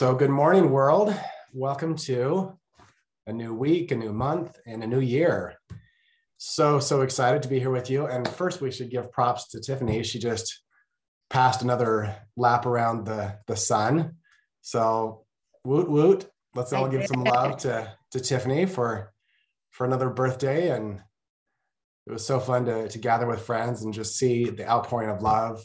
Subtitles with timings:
[0.00, 1.14] So, good morning, world.
[1.52, 2.58] Welcome to
[3.26, 5.58] a new week, a new month, and a new year.
[6.38, 8.06] So, so excited to be here with you.
[8.06, 10.02] And first, we should give props to Tiffany.
[10.02, 10.62] She just
[11.28, 14.14] passed another lap around the, the sun.
[14.62, 15.26] So,
[15.64, 16.30] woot woot.
[16.54, 19.12] Let's all give some love to, to Tiffany for,
[19.68, 20.70] for another birthday.
[20.70, 21.02] And
[22.06, 25.20] it was so fun to, to gather with friends and just see the outpouring of
[25.20, 25.62] love.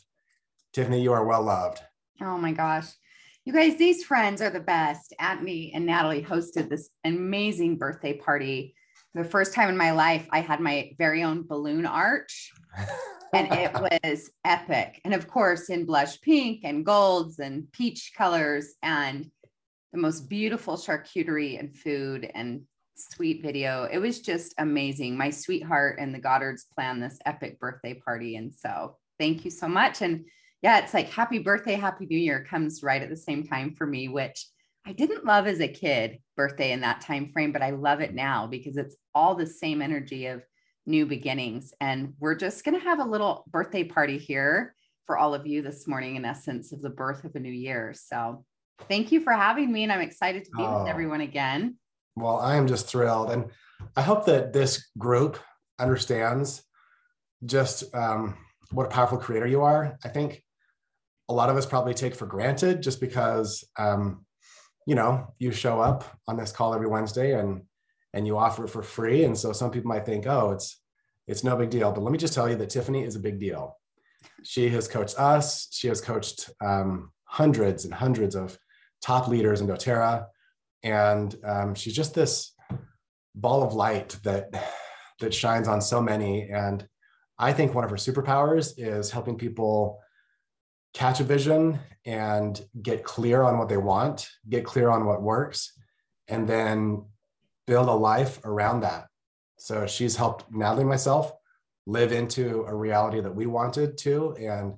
[0.73, 1.79] Tiffany, you are well loved.
[2.21, 2.87] Oh my gosh.
[3.45, 5.13] You guys, these friends are the best.
[5.19, 8.73] Anthony and Natalie hosted this amazing birthday party.
[9.13, 12.51] The first time in my life, I had my very own balloon arch,
[13.33, 13.71] and it
[14.03, 14.99] was epic.
[15.05, 19.29] And of course, in blush pink and golds and peach colors, and
[19.93, 22.63] the most beautiful charcuterie and food and
[22.95, 23.83] sweet video.
[23.83, 25.17] It was just amazing.
[25.17, 28.37] My sweetheart and the Goddards planned this epic birthday party.
[28.37, 30.01] And so, thank you so much.
[30.01, 30.25] And
[30.61, 33.85] yeah, it's like happy birthday, happy new year comes right at the same time for
[33.85, 34.45] me, which
[34.85, 38.13] I didn't love as a kid birthday in that time frame, but I love it
[38.13, 40.43] now because it's all the same energy of
[40.85, 41.73] new beginnings.
[41.81, 44.75] And we're just going to have a little birthday party here
[45.07, 47.93] for all of you this morning, in essence of the birth of a new year.
[47.95, 48.45] So
[48.87, 49.83] thank you for having me.
[49.83, 51.77] And I'm excited to be oh, with everyone again.
[52.15, 53.31] Well, I am just thrilled.
[53.31, 53.45] And
[53.95, 55.39] I hope that this group
[55.79, 56.63] understands
[57.45, 58.37] just um,
[58.71, 59.97] what a powerful creator you are.
[60.03, 60.43] I think
[61.29, 64.25] a lot of us probably take for granted just because um,
[64.85, 67.63] you know you show up on this call every wednesday and
[68.15, 69.25] and you offer it for free.
[69.25, 70.81] And so some people might think oh it's
[71.27, 71.91] it's no big deal.
[71.91, 73.77] But let me just tell you that tiffany is a big deal.
[74.43, 75.67] She has coached us.
[75.71, 78.57] She has coached um, hundreds and hundreds of
[79.01, 80.27] top leaders in doterra.
[80.83, 82.53] And um, she's just this
[83.35, 84.49] ball of light that
[85.19, 86.49] that shines on so many.
[86.49, 86.87] And
[87.37, 89.99] i think one of her superpowers is helping people
[90.95, 95.73] catch a vision and get clear on what they want, get clear on what works,
[96.27, 97.05] and then
[97.67, 99.07] build a life around that.
[99.57, 101.33] So she's helped Natalie and myself
[101.85, 104.35] live into a reality that we wanted to.
[104.39, 104.75] And,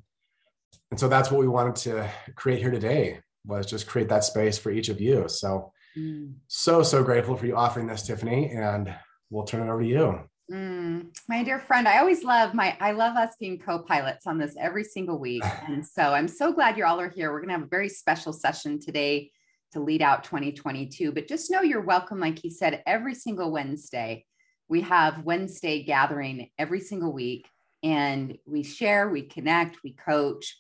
[0.90, 4.58] and so that's what we wanted to create here today was just create that space
[4.58, 5.30] for each of you.
[5.30, 6.34] So, mm.
[6.48, 8.94] so, so grateful for you offering this, Tiffany, and
[9.30, 10.20] we'll turn it over to you.
[10.50, 14.56] Mm, my dear friend, I always love my, I love us being co-pilots on this
[14.58, 15.44] every single week.
[15.68, 17.32] And so I'm so glad you all are here.
[17.32, 19.32] We're going to have a very special session today
[19.74, 22.22] to lead out 2022, but just know you're welcome.
[22.22, 24.26] Like he said, every single Wednesday,
[24.70, 27.50] we have Wednesday gathering every single week
[27.84, 30.58] and we share, we connect, we coach,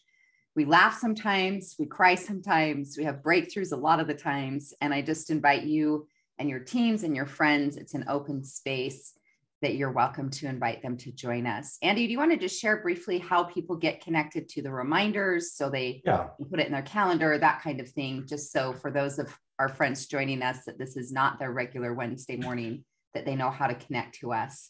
[0.56, 4.74] we laugh sometimes, we cry sometimes, we have breakthroughs a lot of the times.
[4.82, 7.78] And I just invite you and your teams and your friends.
[7.78, 9.17] It's an open space
[9.62, 11.78] that you're welcome to invite them to join us.
[11.82, 15.54] Andy, do you want to just share briefly how people get connected to the reminders
[15.54, 16.28] so they yeah.
[16.50, 19.70] put it in their calendar, that kind of thing, just so for those of our
[19.70, 22.86] friends joining us that this is not their regular Wednesday morning,
[23.16, 24.70] that they know how to connect to us?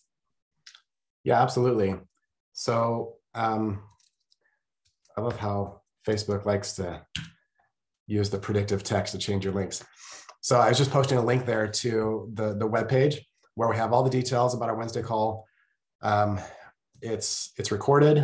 [1.25, 1.95] Yeah, absolutely.
[2.53, 3.81] So um,
[5.17, 7.05] I love how Facebook likes to
[8.05, 9.83] use the predictive text to change your links.
[10.39, 13.75] So I was just posting a link there to the, the web page where we
[13.75, 15.47] have all the details about our Wednesday call.
[16.03, 16.39] Um,
[17.01, 18.23] it's it's recorded.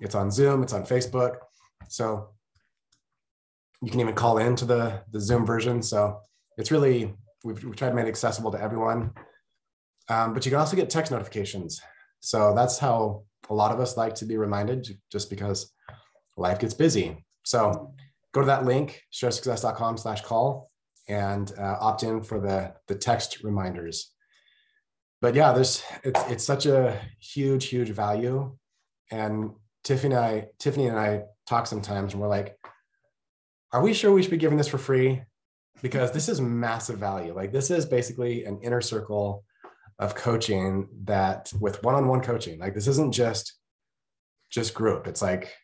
[0.00, 0.62] It's on Zoom.
[0.62, 1.36] It's on Facebook.
[1.88, 2.30] So
[3.82, 5.82] you can even call into the the Zoom version.
[5.82, 6.20] So
[6.56, 7.14] it's really
[7.44, 9.10] we've, we've tried to make it accessible to everyone.
[10.08, 11.82] Um, but you can also get text notifications.
[12.20, 15.70] So that's how a lot of us like to be reminded, just because
[16.38, 17.26] life gets busy.
[17.42, 17.92] So
[18.32, 20.70] go to that link, showsuccess.com slash call,
[21.08, 24.15] and uh, opt in for the, the text reminders
[25.20, 28.56] but yeah, there's it's it's such a huge, huge value.
[29.10, 29.52] And
[29.84, 32.58] Tiffany and I, Tiffany and I talk sometimes and we're like,
[33.72, 35.22] are we sure we should be giving this for free?
[35.82, 37.34] Because this is massive value.
[37.34, 39.44] Like this is basically an inner circle
[39.98, 42.58] of coaching that with one-on-one coaching.
[42.58, 43.54] Like this isn't just
[44.50, 45.06] just group.
[45.06, 45.54] It's like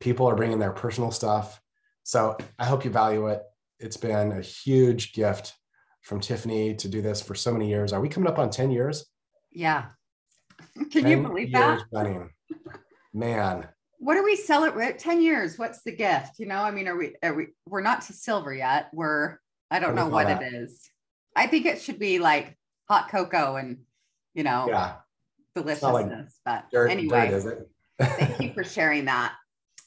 [0.00, 1.60] people are bringing their personal stuff.
[2.04, 3.42] So I hope you value it.
[3.78, 5.54] It's been a huge gift
[6.02, 7.92] from Tiffany to do this for so many years.
[7.92, 9.06] Are we coming up on 10 years?
[9.52, 9.86] Yeah.
[10.90, 11.82] Can you believe that?
[11.92, 12.30] Running.
[13.12, 13.68] Man.
[13.98, 14.98] What are we celebrate?
[14.98, 15.58] 10 years.
[15.58, 16.38] What's the gift?
[16.38, 18.88] You know, I mean, are we, are we, we're not to silver yet.
[18.92, 19.38] We're,
[19.70, 20.42] I don't what know what that?
[20.42, 20.88] it is.
[21.34, 22.56] I think it should be like
[22.88, 23.78] hot cocoa and,
[24.34, 24.94] you know, yeah.
[25.54, 26.38] deliciousness.
[26.46, 27.68] Like but dirt, anyway, dirt,
[28.00, 29.34] thank you for sharing that.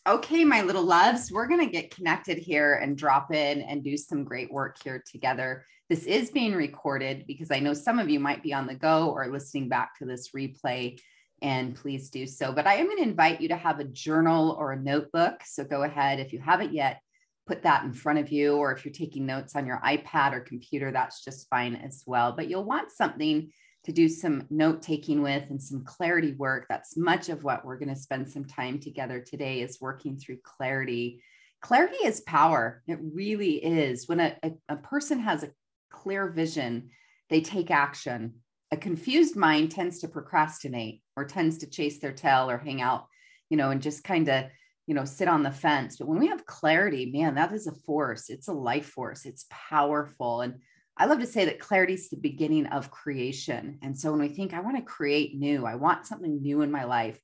[0.08, 3.98] Okay, my little loves, we're going to get connected here and drop in and do
[3.98, 5.64] some great work here together.
[5.92, 9.10] This is being recorded because I know some of you might be on the go
[9.10, 10.98] or listening back to this replay,
[11.42, 12.54] and please do so.
[12.54, 15.42] But I am going to invite you to have a journal or a notebook.
[15.44, 17.02] So go ahead if you haven't yet,
[17.46, 18.56] put that in front of you.
[18.56, 22.32] Or if you're taking notes on your iPad or computer, that's just fine as well.
[22.32, 23.52] But you'll want something
[23.84, 26.68] to do some note taking with and some clarity work.
[26.70, 30.38] That's much of what we're going to spend some time together today is working through
[30.42, 31.22] clarity.
[31.60, 32.82] Clarity is power.
[32.88, 34.08] It really is.
[34.08, 35.52] When a, a, a person has a
[35.92, 36.90] clear vision,
[37.30, 38.36] they take action.
[38.72, 43.06] A confused mind tends to procrastinate or tends to chase their tail or hang out,
[43.50, 44.46] you know, and just kind of,
[44.88, 45.98] you know, sit on the fence.
[45.98, 48.30] But when we have clarity, man, that is a force.
[48.30, 49.26] It's a life force.
[49.26, 50.42] It's powerful.
[50.42, 50.56] And
[50.98, 53.80] I love to say that clarity is the beginning of creation.
[53.82, 56.72] And so when we think, I want to create new, I want something new in
[56.72, 57.20] my life,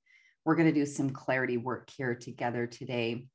[0.46, 3.28] we're going to do some clarity work here together today.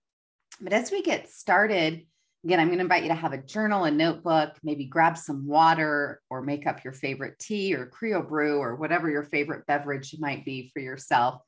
[0.61, 2.07] But as we get started,
[2.45, 5.47] again, I'm going to invite you to have a journal, a notebook, maybe grab some
[5.47, 10.17] water or make up your favorite tea or Crio Bru or whatever your favorite beverage
[10.19, 11.41] might be for yourself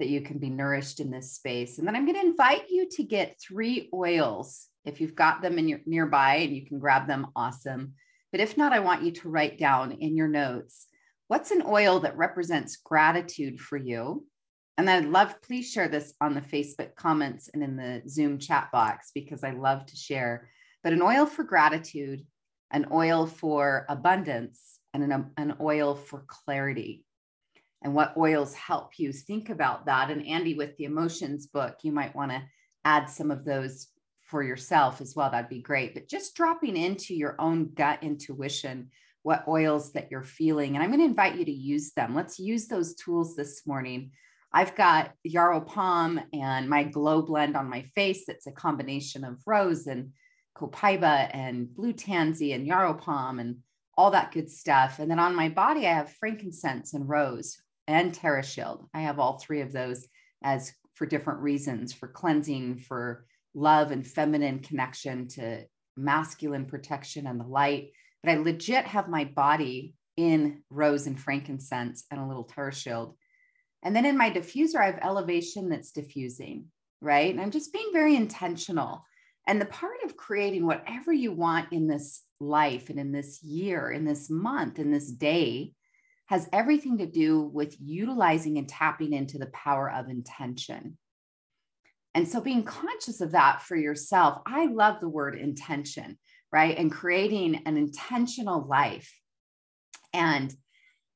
[0.00, 1.78] that you can be nourished in this space.
[1.78, 4.66] And then I'm going to invite you to get three oils.
[4.84, 7.92] If you've got them in your nearby and you can grab them, awesome.
[8.32, 10.86] But if not, I want you to write down in your notes
[11.28, 14.26] what's an oil that represents gratitude for you?
[14.78, 18.70] And I'd love, please share this on the Facebook comments and in the Zoom chat
[18.72, 20.48] box because I love to share.
[20.82, 22.24] But an oil for gratitude,
[22.70, 27.04] an oil for abundance, and an, an oil for clarity.
[27.82, 30.10] And what oils help you think about that.
[30.10, 32.42] And Andy, with the emotions book, you might want to
[32.84, 33.88] add some of those
[34.30, 35.92] for yourself as well, that'd be great.
[35.92, 38.90] But just dropping into your own gut intuition,
[39.22, 40.74] what oils that you're feeling.
[40.74, 42.14] And I'm going to invite you to use them.
[42.14, 44.12] Let's use those tools this morning.
[44.52, 48.28] I've got Yarrow Pom and my Glow Blend on my face.
[48.28, 50.12] It's a combination of rose and
[50.56, 53.58] copaiba and blue tansy and yarrow pom and
[53.96, 54.98] all that good stuff.
[54.98, 58.86] And then on my body, I have frankincense and rose and TerraShield.
[58.94, 60.06] I have all three of those
[60.42, 65.64] as for different reasons for cleansing, for love and feminine connection to
[65.96, 67.92] masculine protection and the light.
[68.22, 73.14] But I legit have my body in rose and frankincense and a little TerraShield.
[73.82, 76.66] And then in my diffuser, I have elevation that's diffusing,
[77.00, 77.30] right?
[77.30, 79.04] And I'm just being very intentional.
[79.46, 83.90] And the part of creating whatever you want in this life and in this year,
[83.90, 85.72] in this month, in this day,
[86.26, 90.96] has everything to do with utilizing and tapping into the power of intention.
[92.14, 96.18] And so being conscious of that for yourself, I love the word intention,
[96.52, 96.76] right?
[96.76, 99.12] And creating an intentional life.
[100.12, 100.54] And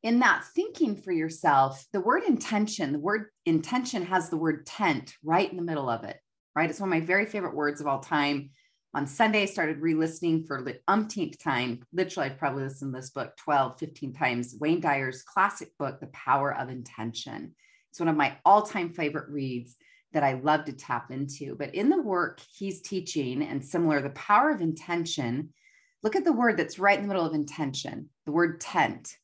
[0.05, 5.15] in that thinking for yourself, the word intention, the word intention has the word tent
[5.25, 6.19] right in the middle of it,
[6.55, 6.69] right?
[6.69, 8.51] It's one of my very favorite words of all time.
[8.93, 11.81] On Sunday, I started re listening for the umpteenth time.
[11.95, 14.55] Literally, I've probably listened to this book 12, 15 times.
[14.61, 17.55] Wayne Dyer's classic book, The Power of Intention.
[17.91, 19.75] It's one of my all time favorite reads
[20.13, 21.57] that I love to tap into.
[21.57, 25.55] But in the work he's teaching, and similar, the power of intention,
[26.03, 29.17] look at the word that's right in the middle of intention, the word tent,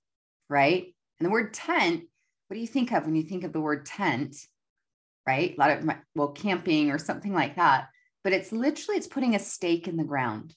[0.50, 0.94] right?
[1.18, 2.02] And the word tent,
[2.48, 4.36] what do you think of when you think of the word tent,
[5.26, 5.54] right?
[5.56, 7.88] A lot of, well, camping or something like that.
[8.22, 10.54] But it's literally, it's putting a stake in the ground.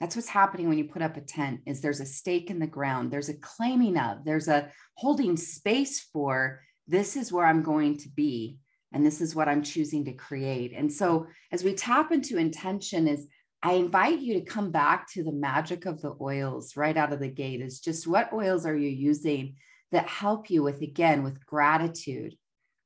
[0.00, 2.66] That's what's happening when you put up a tent is there's a stake in the
[2.66, 3.10] ground.
[3.10, 8.08] There's a claiming of, there's a holding space for this is where I'm going to
[8.08, 8.58] be
[8.92, 13.06] and this is what i'm choosing to create and so as we tap into intention
[13.06, 13.26] is
[13.62, 17.20] i invite you to come back to the magic of the oils right out of
[17.20, 17.60] the gate.
[17.60, 19.56] Is just what oils are you using
[19.92, 22.36] that help you with again with gratitude?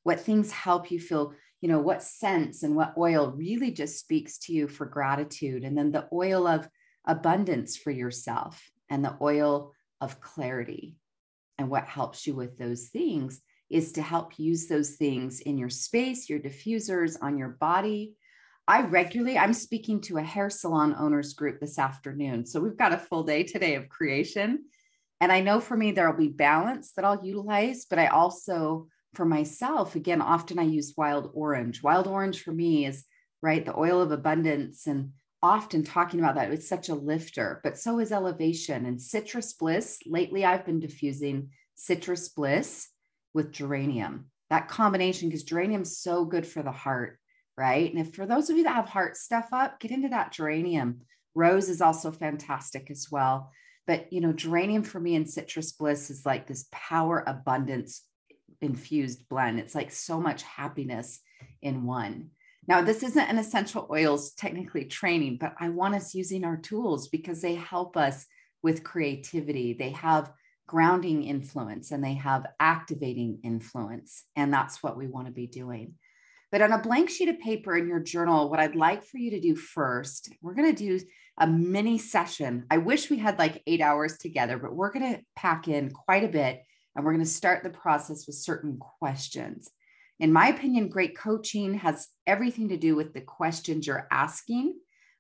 [0.03, 4.39] What things help you feel you know what sense and what oil really just speaks
[4.41, 5.65] to you for gratitude?
[5.65, 6.69] And then the oil of
[7.07, 10.97] abundance for yourself and the oil of clarity.
[11.59, 15.71] And what helps you with those things is to help use those things in your
[15.71, 18.15] space, your diffusers, on your body.
[18.67, 22.47] I regularly, I'm speaking to a hair salon owners group this afternoon.
[22.47, 24.65] So we've got a full day today of creation.
[25.21, 29.27] And I know for me, there'll be balance that I'll utilize, but I also, for
[29.27, 31.83] myself, again, often I use wild orange.
[31.83, 33.05] Wild orange for me is
[33.43, 34.87] right, the oil of abundance.
[34.87, 39.53] And often talking about that, it's such a lifter, but so is elevation and citrus
[39.53, 39.99] bliss.
[40.07, 42.89] Lately, I've been diffusing citrus bliss
[43.35, 44.31] with geranium.
[44.49, 47.19] That combination, because geranium's so good for the heart,
[47.57, 47.91] right?
[47.91, 51.01] And if for those of you that have heart stuff up, get into that geranium.
[51.35, 53.51] Rose is also fantastic as well.
[53.87, 58.03] But you know, geranium for me and citrus bliss is like this power abundance
[58.61, 59.61] infused blend.
[59.61, 61.21] It's like so much happiness
[61.63, 62.31] in one.
[62.67, 67.09] Now, this isn't an essential oils technically training, but I want us using our tools
[67.09, 68.25] because they help us
[68.63, 69.75] with creativity.
[69.75, 70.33] They have
[70.67, 74.25] grounding influence and they have activating influence.
[74.35, 75.95] And that's what we want to be doing.
[76.55, 79.33] But on a blank sheet of paper in your journal, what I'd like for you
[79.33, 81.05] to do first, we're going to do
[81.37, 82.65] a mini session.
[82.71, 86.23] I wish we had like eight hours together, but we're going to pack in quite
[86.23, 86.63] a bit
[86.95, 89.69] and we're going to start the process with certain questions.
[90.21, 94.77] In my opinion, great coaching has everything to do with the questions you're asking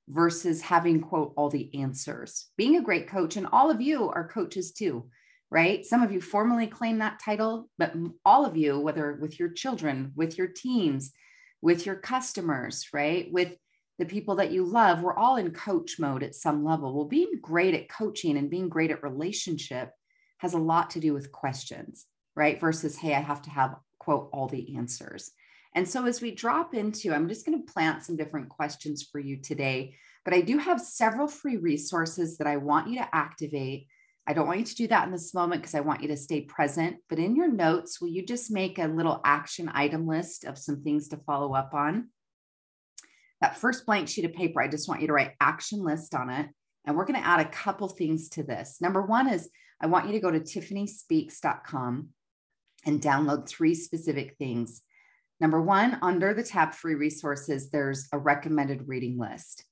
[0.06, 2.46] versus having, quote, all the answers.
[2.56, 5.08] Being a great coach, and all of you are coaches too,
[5.50, 5.84] right?
[5.84, 7.92] Some of you formally claim that title, but
[8.24, 11.10] all of you, whether with your children, with your teams,
[11.64, 13.32] with your customers, right?
[13.32, 13.56] With
[13.98, 16.94] the people that you love, we're all in coach mode at some level.
[16.94, 19.90] Well, being great at coaching and being great at relationship
[20.38, 22.04] has a lot to do with questions,
[22.36, 22.60] right?
[22.60, 25.30] Versus, hey, I have to have, quote, all the answers.
[25.74, 29.18] And so as we drop into, I'm just going to plant some different questions for
[29.18, 29.94] you today,
[30.26, 33.86] but I do have several free resources that I want you to activate.
[34.26, 36.16] I don't want you to do that in this moment because I want you to
[36.16, 36.96] stay present.
[37.08, 40.82] But in your notes, will you just make a little action item list of some
[40.82, 42.08] things to follow up on?
[43.40, 46.30] That first blank sheet of paper, I just want you to write action list on
[46.30, 46.48] it.
[46.86, 48.78] And we're going to add a couple things to this.
[48.80, 49.50] Number one is
[49.80, 52.08] I want you to go to tiffanyspeaks.com
[52.86, 54.82] and download three specific things
[55.40, 59.64] Number one, under the tab free resources, there's a recommended reading list,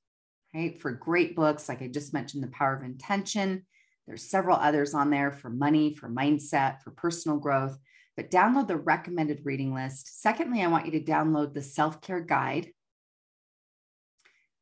[0.54, 0.80] right?
[0.80, 3.64] For great books, like I just mentioned, The Power of Intention.
[4.06, 7.78] There's several others on there for money, for mindset, for personal growth,
[8.16, 10.20] but download the recommended reading list.
[10.20, 12.70] Secondly, I want you to download the self care guide.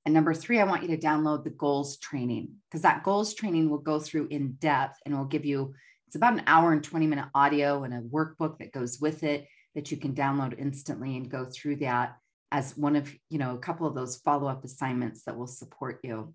[0.04, 3.68] And number three, I want you to download the goals training because that goals training
[3.68, 5.75] will go through in depth and will give you,
[6.06, 9.47] it's about an hour and 20 minute audio and a workbook that goes with it
[9.75, 12.16] that you can download instantly and go through that
[12.50, 16.35] as one of, you know, a couple of those follow-up assignments that will support you.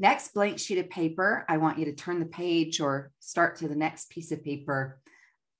[0.00, 3.68] Next blank sheet of paper, I want you to turn the page or start to
[3.68, 4.98] the next piece of paper.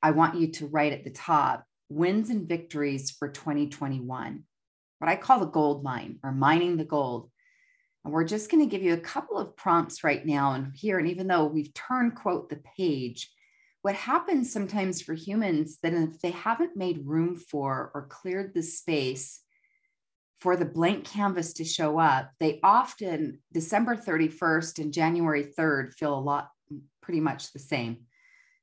[0.02, 4.42] I want you to write at the top wins and victories for 2021,
[4.98, 7.30] what I call the gold mine or mining the gold.
[8.02, 10.98] And we're just going to give you a couple of prompts right now and here.
[10.98, 13.30] And even though we've turned, quote, the page,
[13.82, 18.62] what happens sometimes for humans that if they haven't made room for or cleared the
[18.62, 19.40] space
[20.40, 26.18] for the blank canvas to show up, they often December 31st and January 3rd feel
[26.18, 26.50] a lot
[27.02, 27.98] pretty much the same.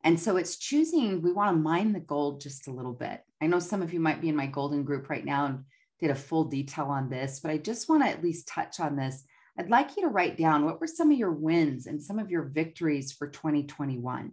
[0.03, 3.21] And so it's choosing, we want to mine the gold just a little bit.
[3.41, 5.63] I know some of you might be in my golden group right now and
[5.99, 8.95] did a full detail on this, but I just want to at least touch on
[8.95, 9.23] this.
[9.59, 12.29] I'd like you to write down what were some of your wins and some of
[12.29, 14.31] your victories for 2021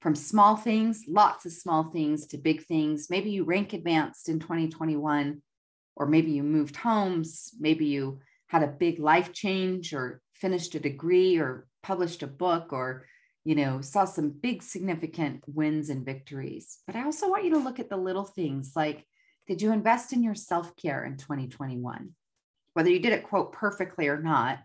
[0.00, 3.08] from small things, lots of small things to big things.
[3.08, 5.40] Maybe you rank advanced in 2021,
[5.96, 10.80] or maybe you moved homes, maybe you had a big life change or finished a
[10.80, 13.06] degree or published a book or
[13.44, 16.78] you know saw some big significant wins and victories.
[16.86, 19.06] But i also want you to look at the little things like
[19.46, 22.10] did you invest in your self-care in 2021
[22.72, 24.60] whether you did it quote perfectly or not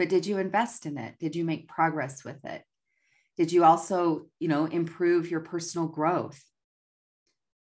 [0.00, 1.18] but did you invest in it?
[1.18, 2.64] Did you make progress with it?
[3.36, 6.42] Did you also you know improve your personal growth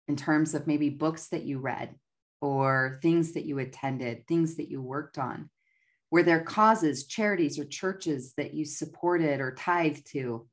[0.06, 1.96] in terms of maybe books that you read
[2.42, 5.48] or things that you attended things that you worked on?
[6.10, 10.46] Were there causes charities or churches that you supported or tithed to?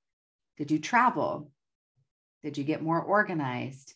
[0.58, 1.52] Did you travel?
[2.44, 3.96] Did you get more organized?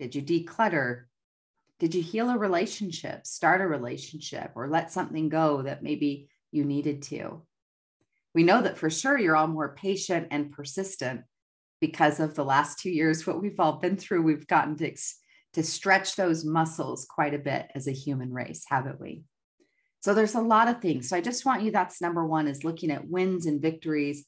[0.00, 1.04] Did you declutter?
[1.78, 6.64] Did you heal a relationship start a relationship or let something go that maybe you
[6.64, 7.42] needed to?
[8.34, 11.22] We know that for sure you're all more patient and persistent
[11.80, 14.22] because of the last two years, what we've all been through.
[14.22, 14.94] We've gotten to,
[15.54, 19.24] to stretch those muscles quite a bit as a human race, haven't we?
[20.00, 21.08] So there's a lot of things.
[21.08, 24.24] So I just want you, that's number one, is looking at wins and victories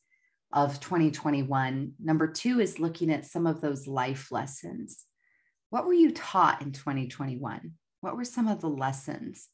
[0.53, 1.93] of 2021.
[2.03, 5.05] Number two is looking at some of those life lessons.
[5.71, 7.73] What were you taught in 2021?
[8.03, 9.49] What were some of the lessons?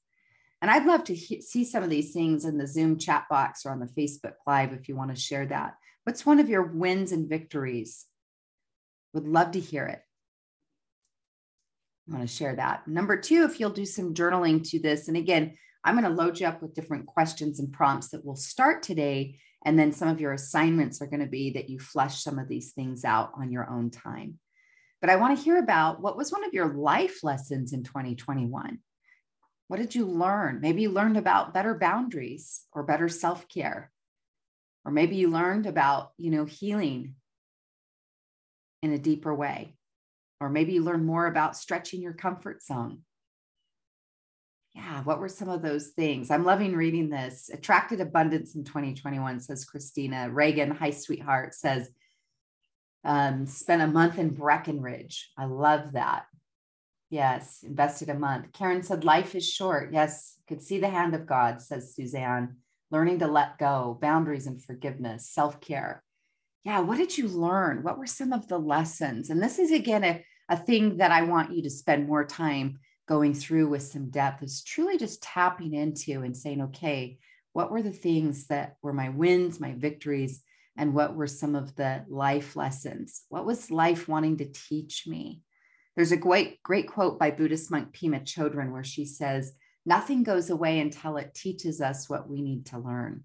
[0.61, 3.65] And I'd love to he- see some of these things in the Zoom chat box
[3.65, 5.75] or on the Facebook Live if you want to share that.
[6.03, 8.07] What's one of your wins and victories?
[9.15, 10.01] Would love to hear it.
[12.09, 12.89] I want to share that.
[12.89, 16.41] Number two, if you'll do some journaling to this, and again, I'm going to load
[16.41, 19.39] you up with different questions and prompts that will start today.
[19.65, 22.49] And then some of your assignments are going to be that you flesh some of
[22.49, 24.39] these things out on your own time.
[25.01, 28.79] But I want to hear about what was one of your life lessons in 2021?
[29.69, 30.61] What did you learn?
[30.61, 33.91] Maybe you learned about better boundaries or better self-care.
[34.85, 37.15] Or maybe you learned about, you know, healing
[38.83, 39.78] in a deeper way.
[40.41, 43.01] Or maybe you learn more about stretching your comfort zone.
[44.75, 46.31] Yeah, what were some of those things?
[46.31, 47.51] I'm loving reading this.
[47.53, 50.31] Attracted Abundance in 2021, says Christina.
[50.31, 51.91] Reagan, hi, sweetheart, says,
[53.05, 55.31] um, spent a month in Breckenridge.
[55.37, 56.27] I love that.
[57.11, 58.53] Yes, invested a month.
[58.53, 59.93] Karen said, Life is short.
[59.93, 62.57] Yes, could see the hand of God, says Suzanne.
[62.91, 66.03] Learning to let go, boundaries and forgiveness, self care.
[66.65, 67.83] Yeah, what did you learn?
[67.83, 69.31] What were some of the lessons?
[69.31, 72.79] And this is again a, a thing that I want you to spend more time
[73.07, 77.19] going through with some depth is truly just tapping into and saying, okay,
[77.53, 80.43] what were the things that were my wins, my victories,
[80.77, 83.23] and what were some of the life lessons?
[83.31, 85.41] What was life wanting to teach me?
[85.97, 90.51] There's a great, great quote by Buddhist monk Pema Chodron where she says, Nothing goes
[90.51, 93.25] away until it teaches us what we need to learn.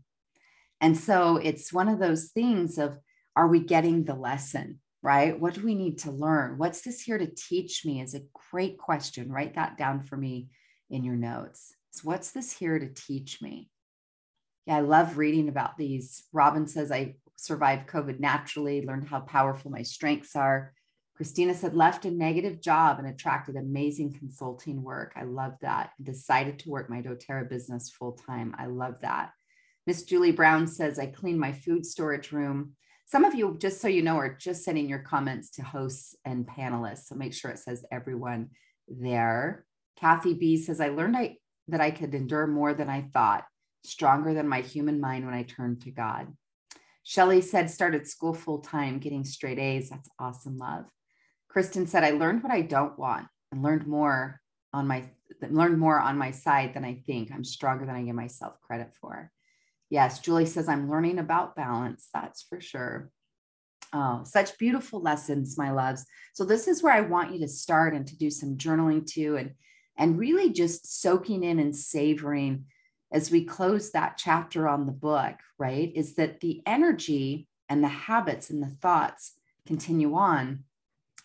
[0.79, 2.97] And so it's one of those things of,
[3.35, 4.79] are we getting the lesson?
[5.03, 5.37] right?
[5.37, 6.57] What do we need to learn?
[6.57, 8.01] What's this here to teach me?
[8.01, 9.31] Is a great question.
[9.31, 10.47] Write that down for me
[10.89, 11.75] in your notes.
[11.91, 13.69] So, what's this here to teach me?
[14.65, 16.23] Yeah, I love reading about these.
[16.31, 20.73] Robin says, I survived COVID naturally, learned how powerful my strengths are.
[21.15, 25.11] Christina said, left a negative job and attracted amazing consulting work.
[25.15, 25.91] I love that.
[26.01, 28.55] Decided to work my doTERRA business full time.
[28.57, 29.31] I love that.
[29.85, 32.75] Miss Julie Brown says, I cleaned my food storage room
[33.05, 36.47] some of you, just so you know, are just sending your comments to hosts and
[36.47, 37.07] panelists.
[37.07, 38.49] So make sure it says everyone
[38.87, 39.65] there.
[39.97, 43.45] Kathy B says, I learned I, that I could endure more than I thought,
[43.83, 46.27] stronger than my human mind when I turned to God.
[47.03, 49.89] Shelly said, started school full time, getting straight A's.
[49.89, 50.85] That's awesome, love.
[51.49, 54.41] Kristen said, I learned what I don't want and learned more
[54.73, 55.09] on my
[55.49, 57.31] learned more on my side than I think.
[57.31, 59.31] I'm stronger than I give myself credit for.
[59.93, 62.09] Yes, Julie says, I'm learning about balance.
[62.11, 63.11] That's for sure.
[63.93, 66.03] Oh, such beautiful lessons, my loves.
[66.33, 69.35] So this is where I want you to start and to do some journaling too,
[69.37, 69.51] and
[69.95, 72.65] and really just soaking in and savoring
[73.11, 75.91] as we close that chapter on the book, right?
[75.93, 79.33] Is that the energy and the habits and the thoughts
[79.67, 80.63] continue on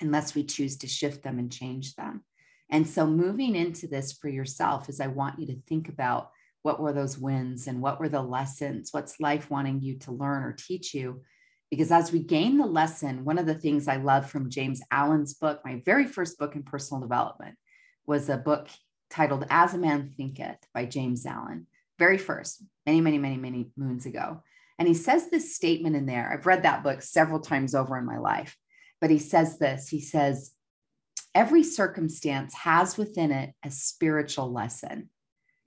[0.03, 2.23] unless we choose to shift them and change them.
[2.69, 6.81] And so moving into this for yourself is I want you to think about what
[6.81, 8.88] were those wins and what were the lessons?
[8.93, 11.23] What's life wanting you to learn or teach you?
[11.71, 15.35] Because as we gain the lesson one of the things i love from james allen's
[15.35, 17.57] book my very first book in personal development
[18.07, 18.68] was a book
[19.11, 21.66] titled as a man thinketh by james allen
[21.99, 24.42] very first many many many many moons ago.
[24.79, 26.33] And he says this statement in there.
[26.33, 28.57] I've read that book several times over in my life
[29.01, 29.88] but he says this.
[29.88, 30.53] He says
[31.35, 35.11] every circumstance has within it a spiritual lesson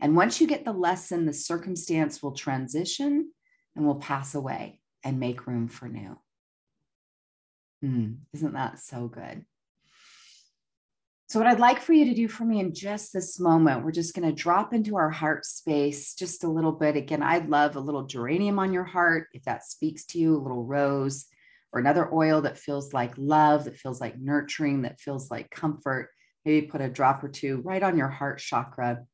[0.01, 3.31] and once you get the lesson, the circumstance will transition
[3.75, 6.17] and will pass away and make room for new.
[7.83, 9.45] Mm, isn't that so good?
[11.29, 13.91] So, what I'd like for you to do for me in just this moment, we're
[13.91, 16.97] just going to drop into our heart space just a little bit.
[16.97, 20.41] Again, I'd love a little geranium on your heart if that speaks to you, a
[20.41, 21.27] little rose
[21.71, 26.09] or another oil that feels like love, that feels like nurturing, that feels like comfort.
[26.43, 29.05] Maybe put a drop or two right on your heart chakra.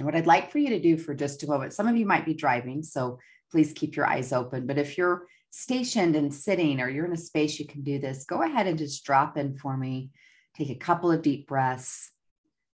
[0.00, 2.06] And what I'd like for you to do for just a moment, some of you
[2.06, 3.18] might be driving, so
[3.50, 4.66] please keep your eyes open.
[4.66, 8.24] But if you're stationed and sitting or you're in a space you can do this,
[8.24, 10.08] go ahead and just drop in for me.
[10.56, 12.12] Take a couple of deep breaths,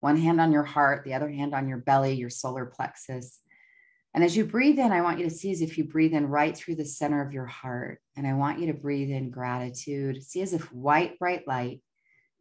[0.01, 3.39] one hand on your heart, the other hand on your belly, your solar plexus.
[4.13, 6.27] And as you breathe in, I want you to see as if you breathe in
[6.27, 8.01] right through the center of your heart.
[8.17, 10.21] And I want you to breathe in gratitude.
[10.21, 11.81] See as if white, bright light.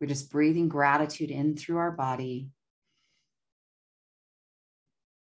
[0.01, 2.49] We're just breathing gratitude in through our body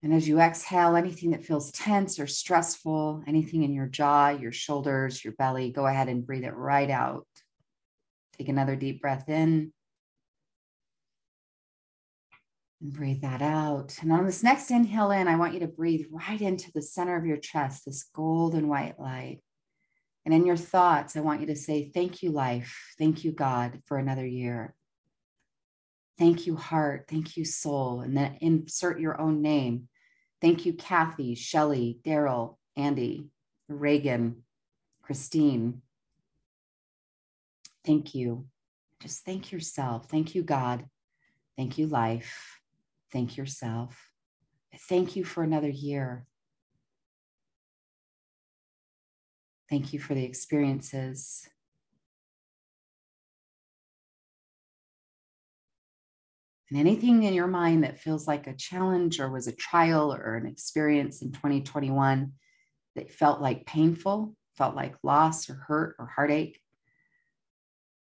[0.02, 4.52] and as you exhale, anything that feels tense or stressful, anything in your jaw, your
[4.52, 7.26] shoulders, your belly, go ahead and breathe it right out.
[8.38, 9.72] Take another deep breath in.
[12.80, 13.98] And breathe that out.
[14.00, 17.16] And on this next inhale in, I want you to breathe right into the center
[17.16, 19.40] of your chest, this golden white light.
[20.24, 22.94] And in your thoughts, I want you to say, Thank you, life.
[22.98, 24.74] Thank you, God, for another year.
[26.20, 27.06] Thank you, heart.
[27.08, 28.02] Thank you, soul.
[28.02, 29.88] And then insert your own name
[30.40, 33.28] Thank you, Kathy, Shelly, Daryl, Andy,
[33.68, 34.42] Reagan,
[35.02, 35.82] Christine.
[37.84, 38.46] Thank you.
[39.00, 40.08] Just thank yourself.
[40.08, 40.86] Thank you, God.
[41.56, 42.60] Thank you, life.
[43.12, 44.12] Thank yourself.
[44.88, 46.26] Thank you for another year.
[49.68, 51.48] Thank you for the experiences
[56.70, 60.36] And anything in your mind that feels like a challenge or was a trial or
[60.36, 62.32] an experience in 2021
[62.94, 66.60] that felt like painful, felt like loss or hurt or heartache,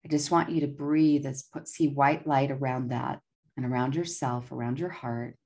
[0.05, 3.19] I just want you to breathe as put see white light around that
[3.57, 5.37] and around yourself, around your heart.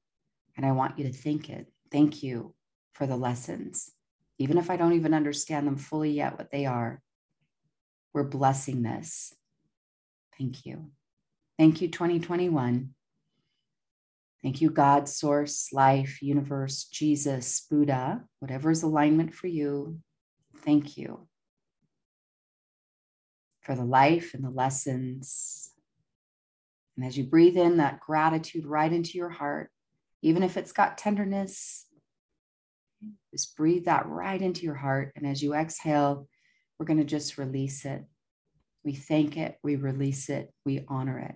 [0.58, 1.68] And I want you to think it.
[1.92, 2.54] Thank you
[2.94, 3.92] for the lessons.
[4.38, 7.02] Even if I don't even understand them fully yet, what they are,
[8.14, 9.34] we're blessing this.
[10.38, 10.92] Thank you.
[11.58, 12.94] Thank you, 2021.
[14.46, 19.98] Thank you, God, source, life, universe, Jesus, Buddha, whatever is alignment for you.
[20.58, 21.28] Thank you
[23.62, 25.72] for the life and the lessons.
[26.96, 29.72] And as you breathe in that gratitude right into your heart,
[30.22, 31.88] even if it's got tenderness,
[33.34, 35.12] just breathe that right into your heart.
[35.16, 36.28] And as you exhale,
[36.78, 38.06] we're going to just release it.
[38.84, 41.36] We thank it, we release it, we honor it.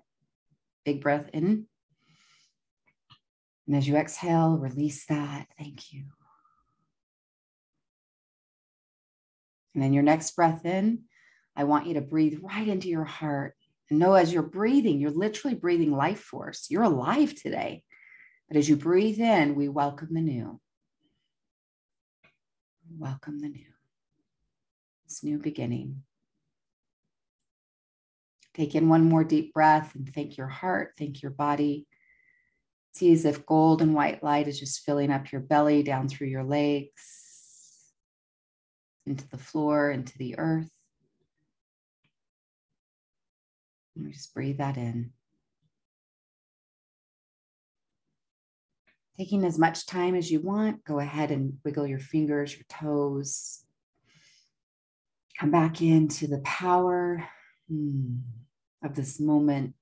[0.86, 1.66] Big breath in.
[3.70, 5.46] And as you exhale, release that.
[5.56, 6.06] Thank you.
[9.76, 11.04] And then your next breath in,
[11.56, 13.54] I want you to breathe right into your heart.
[13.92, 16.66] And know as you're breathing, you're literally breathing life force.
[16.72, 17.84] You're alive today.
[18.48, 20.60] But as you breathe in, we welcome the new.
[22.98, 23.70] Welcome the new.
[25.08, 26.02] This new beginning.
[28.56, 31.86] Take in one more deep breath and thank your heart, thank your body.
[32.94, 36.28] See as if gold and white light is just filling up your belly, down through
[36.28, 37.94] your legs,
[39.06, 40.70] into the floor, into the earth.
[43.96, 45.12] And just breathe that in.
[49.18, 53.66] Taking as much time as you want, go ahead and wiggle your fingers, your toes.
[55.38, 57.28] Come back into the power
[57.70, 58.20] hmm,
[58.82, 59.74] of this moment.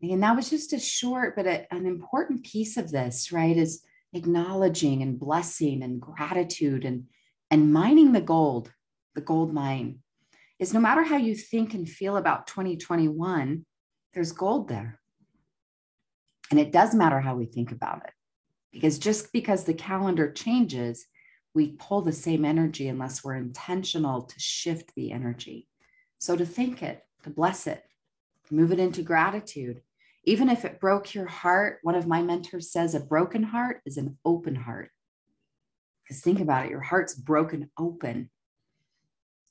[0.00, 3.56] And that was just a short, but a, an important piece of this, right?
[3.56, 3.82] Is
[4.12, 7.04] acknowledging and blessing and gratitude and,
[7.50, 8.72] and mining the gold,
[9.14, 9.98] the gold mine.
[10.58, 13.64] Is no matter how you think and feel about 2021,
[14.12, 15.00] there's gold there.
[16.50, 18.12] And it does matter how we think about it.
[18.72, 21.06] Because just because the calendar changes,
[21.54, 25.68] we pull the same energy unless we're intentional to shift the energy.
[26.18, 27.84] So to think it, to bless it,
[28.50, 29.80] move it into gratitude.
[30.28, 33.96] Even if it broke your heart, one of my mentors says a broken heart is
[33.96, 34.90] an open heart.
[36.04, 38.28] Because think about it, your heart's broken open.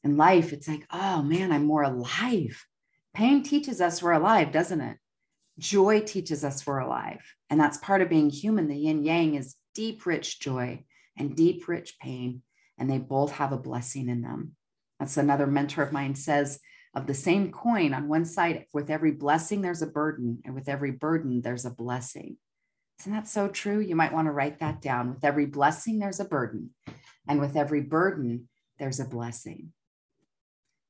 [0.03, 2.63] In life, it's like, oh man, I'm more alive.
[3.15, 4.97] Pain teaches us we're alive, doesn't it?
[5.57, 7.23] Joy teaches us we're alive.
[7.49, 8.67] And that's part of being human.
[8.67, 10.83] The yin yang is deep, rich joy
[11.17, 12.43] and deep, rich pain.
[12.77, 14.55] And they both have a blessing in them.
[14.99, 16.59] That's another mentor of mine says
[16.97, 20.41] of the same coin on one side, with every blessing, there's a burden.
[20.43, 22.38] And with every burden, there's a blessing.
[22.99, 23.79] Isn't that so true?
[23.79, 25.13] You might want to write that down.
[25.13, 26.71] With every blessing, there's a burden.
[27.27, 29.71] And with every burden, there's a blessing.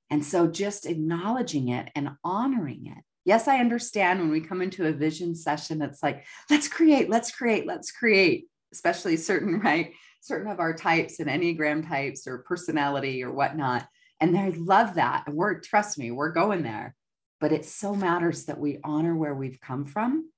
[0.09, 4.87] And so just acknowledging it and honoring it Yes, I understand when we come into
[4.87, 9.91] a vision session, it's like, let's create, let's create, let's create, especially certain, right?
[10.21, 13.85] Certain of our types and Enneagram types or personality or whatnot.
[14.19, 15.23] And I love that.
[15.27, 16.95] And we're, trust me, we're going there.
[17.39, 20.31] But it so matters that we honor where we've come from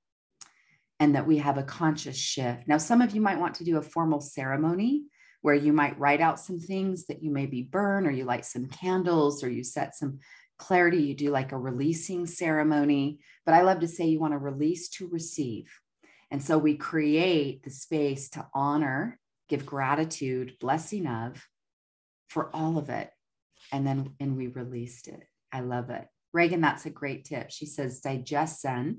[0.98, 2.68] and that we have a conscious shift.
[2.68, 5.04] Now, some of you might want to do a formal ceremony
[5.40, 8.66] where you might write out some things that you maybe burn, or you light some
[8.66, 10.18] candles, or you set some
[10.58, 13.20] clarity, you do like a releasing ceremony.
[13.46, 15.72] But I love to say you want to release to receive.
[16.30, 21.42] And so we create the space to honor, give gratitude, blessing of
[22.28, 23.10] for all of it.
[23.72, 25.22] And then and we released it.
[25.52, 26.06] I love it.
[26.32, 27.50] Reagan, that's a great tip.
[27.50, 28.96] She says DigestZen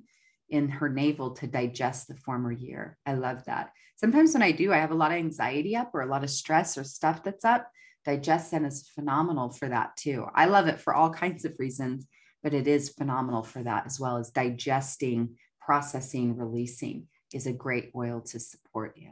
[0.50, 2.98] in her navel to digest the former year.
[3.06, 3.72] I love that.
[3.96, 6.30] Sometimes when I do, I have a lot of anxiety up or a lot of
[6.30, 7.70] stress or stuff that's up.
[8.06, 10.26] DigestZen is phenomenal for that too.
[10.34, 12.08] I love it for all kinds of reasons,
[12.44, 17.92] but it is phenomenal for that as well as digesting, processing, releasing is a great
[17.96, 19.12] oil to support you.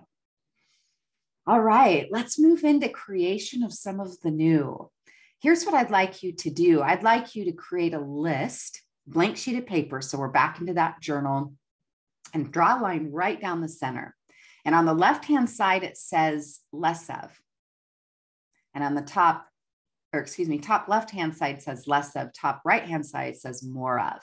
[1.47, 4.89] All right, let's move into creation of some of the new.
[5.41, 6.81] Here's what I'd like you to do.
[6.81, 10.01] I'd like you to create a list, blank sheet of paper.
[10.01, 11.53] So we're back into that journal
[12.33, 14.15] and draw a line right down the center.
[14.65, 17.39] And on the left hand side, it says less of.
[18.73, 19.45] And on the top,
[20.13, 23.63] or excuse me, top left hand side says less of, top right hand side says
[23.63, 24.19] more of.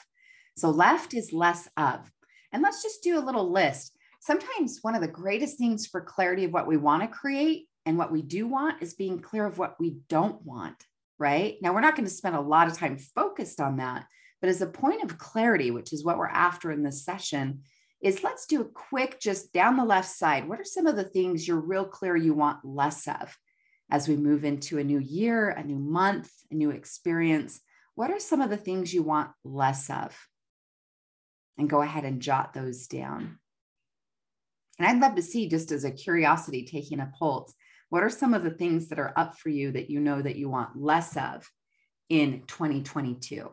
[0.57, 2.11] So left is less of.
[2.53, 3.97] And let's just do a little list.
[4.21, 7.97] Sometimes one of the greatest things for clarity of what we want to create and
[7.97, 10.85] what we do want is being clear of what we don't want,
[11.19, 11.57] right?
[11.61, 14.07] Now, we're not going to spend a lot of time focused on that,
[14.41, 17.63] but as a point of clarity, which is what we're after in this session,
[18.03, 20.49] is let's do a quick just down the left side.
[20.49, 23.37] What are some of the things you're real clear you want less of?
[23.91, 27.61] as we move into a new year, a new month, a new experience,
[27.95, 30.17] what are some of the things you want less of?
[31.57, 33.39] And go ahead and jot those down.
[34.79, 37.55] And I'd love to see, just as a curiosity, taking a pulse,
[37.89, 40.37] what are some of the things that are up for you that you know that
[40.37, 41.49] you want less of
[42.09, 43.51] in 2022?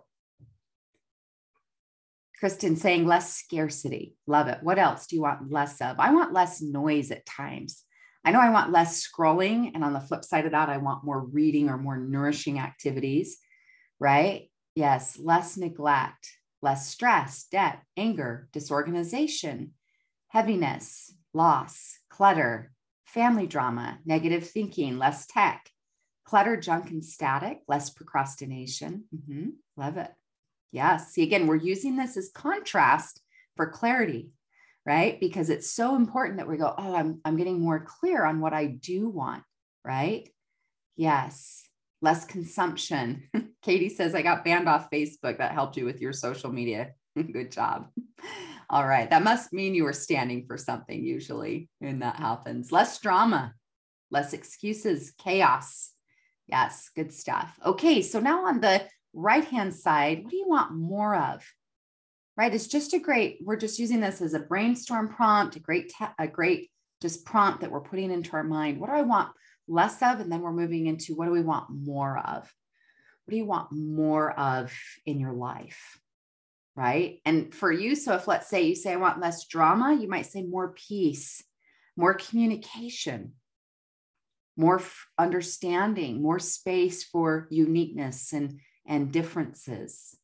[2.39, 4.15] Kristen saying less scarcity.
[4.27, 4.59] Love it.
[4.61, 5.97] What else do you want less of?
[5.99, 7.83] I want less noise at times.
[8.25, 9.71] I know I want less scrolling.
[9.73, 13.37] And on the flip side of that, I want more reading or more nourishing activities,
[13.99, 14.49] right?
[14.75, 16.27] Yes, less neglect,
[16.61, 19.71] less stress, debt, anger, disorganization,
[20.27, 22.71] heaviness, loss, clutter,
[23.13, 25.69] family drama, negative thinking, less tech,
[26.25, 29.05] clutter, junk, and static, less procrastination.
[29.15, 29.49] Mm-hmm.
[29.77, 30.11] Love it.
[30.71, 31.13] Yes.
[31.13, 33.21] See, again, we're using this as contrast
[33.55, 34.31] for clarity,
[34.85, 35.19] right?
[35.19, 38.53] Because it's so important that we go, oh, I'm, I'm getting more clear on what
[38.53, 39.43] I do want,
[39.85, 40.27] right?
[40.95, 41.63] Yes.
[42.01, 43.29] Less consumption.
[43.61, 45.37] Katie says, I got banned off Facebook.
[45.37, 46.93] That helped you with your social media.
[47.15, 47.89] Good job.
[48.69, 49.09] All right.
[49.09, 52.71] That must mean you were standing for something usually when that happens.
[52.71, 53.53] Less drama,
[54.11, 55.91] less excuses, chaos.
[56.47, 57.57] Yes, good stuff.
[57.65, 58.01] Okay.
[58.01, 61.43] So now on the right hand side, what do you want more of?
[62.35, 62.53] Right?
[62.53, 66.27] It's just a great, we're just using this as a brainstorm prompt, a great, a
[66.27, 66.71] great
[67.01, 68.79] just prompt that we're putting into our mind.
[68.79, 69.29] What do I want
[69.67, 70.19] less of?
[70.19, 72.51] And then we're moving into what do we want more of?
[73.25, 74.73] What do you want more of
[75.05, 75.99] in your life?
[76.75, 77.19] Right.
[77.23, 80.25] And for you, so if let's say you say, I want less drama, you might
[80.25, 81.43] say more peace,
[81.95, 83.33] more communication,
[84.57, 90.17] more f- understanding, more space for uniqueness and and differences,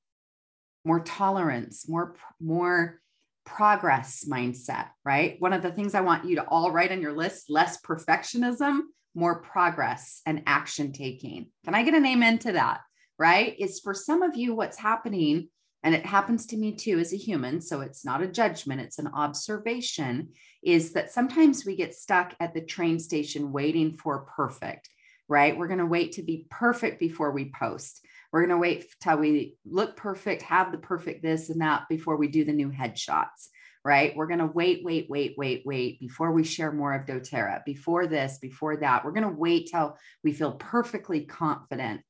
[0.84, 3.02] more tolerance, more, more
[3.46, 5.38] progress mindset, right?
[5.40, 8.82] One of the things I want you to all write on your list less perfectionism,
[9.16, 11.48] more progress and action taking.
[11.66, 12.82] Can I get an amen to that?
[13.18, 13.56] Right?
[13.60, 15.50] Is for some of you, what's happening,
[15.84, 19.00] and it happens to me too as a human, so it's not a judgment, it's
[19.00, 20.30] an observation,
[20.62, 24.90] is that sometimes we get stuck at the train station waiting for perfect,
[25.28, 25.58] right?
[25.58, 28.06] We're going to wait to be perfect before we post.
[28.32, 32.18] We're going to wait till we look perfect, have the perfect this and that before
[32.18, 33.48] we do the new headshots,
[33.86, 34.16] right?
[34.16, 38.06] We're going to wait, wait, wait, wait, wait before we share more of doTERRA, before
[38.06, 39.06] this, before that.
[39.06, 42.02] We're going to wait till we feel perfectly confident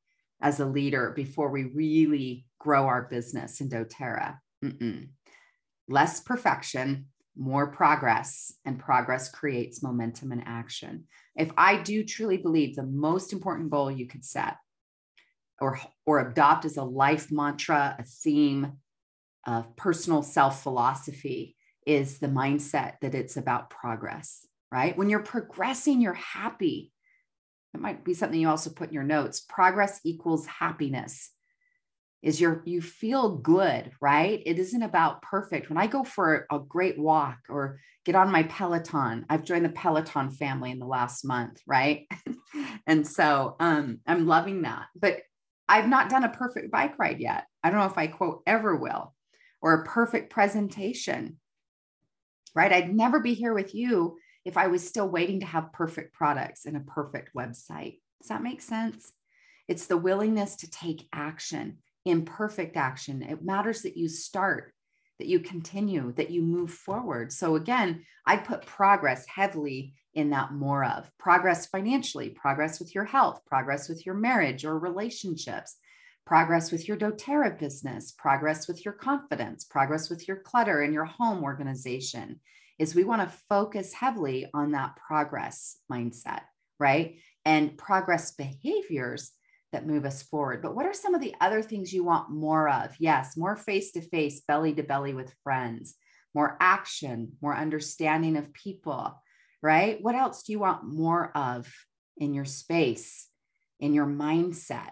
[0.42, 4.38] as a leader before we really grow our business in doTERRA.
[4.64, 5.10] Mm-mm.
[5.88, 11.06] Less perfection, more progress, and progress creates momentum and action.
[11.36, 14.58] If I do truly believe the most important goal you could set
[15.60, 18.74] or, or adopt as a life mantra, a theme
[19.48, 24.96] of personal self philosophy is the mindset that it's about progress, right?
[24.98, 26.92] When you're progressing, you're happy.
[27.74, 29.42] It might be something you also put in your notes.
[29.42, 31.32] Progress equals happiness.
[32.22, 34.42] Is your you feel good, right?
[34.46, 35.70] It isn't about perfect.
[35.70, 39.70] When I go for a great walk or get on my Peloton, I've joined the
[39.70, 42.08] Peloton family in the last month, right?
[42.88, 44.88] and so um, I'm loving that.
[44.96, 45.22] But
[45.70, 47.46] I've not done a perfect bike ride yet.
[47.64, 49.14] I don't know if I quote ever will,
[49.62, 51.38] or a perfect presentation,
[52.54, 52.74] right?
[52.74, 54.18] I'd never be here with you
[54.50, 58.00] if I was still waiting to have perfect products and a perfect website.
[58.20, 59.14] Does that make sense?
[59.68, 63.22] It's the willingness to take action, imperfect action.
[63.22, 64.74] It matters that you start,
[65.20, 67.32] that you continue, that you move forward.
[67.32, 73.06] So, again, I put progress heavily in that more of progress financially, progress with your
[73.06, 75.78] health, progress with your marriage or relationships,
[76.26, 81.06] progress with your doTERRA business, progress with your confidence, progress with your clutter and your
[81.06, 82.40] home organization.
[82.80, 86.42] Is we want to focus heavily on that progress mindset,
[86.80, 87.18] right?
[87.46, 89.32] And progress behaviors
[89.72, 90.62] that move us forward.
[90.62, 92.96] But what are some of the other things you want more of?
[93.00, 95.96] Yes, more face to face, belly to belly with friends,
[96.34, 99.22] more action, more understanding of people,
[99.62, 100.02] right?
[100.02, 101.72] What else do you want more of
[102.18, 103.28] in your space,
[103.80, 104.92] in your mindset,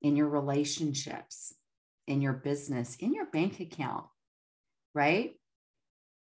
[0.00, 1.54] in your relationships,
[2.06, 4.04] in your business, in your bank account,
[4.94, 5.34] right?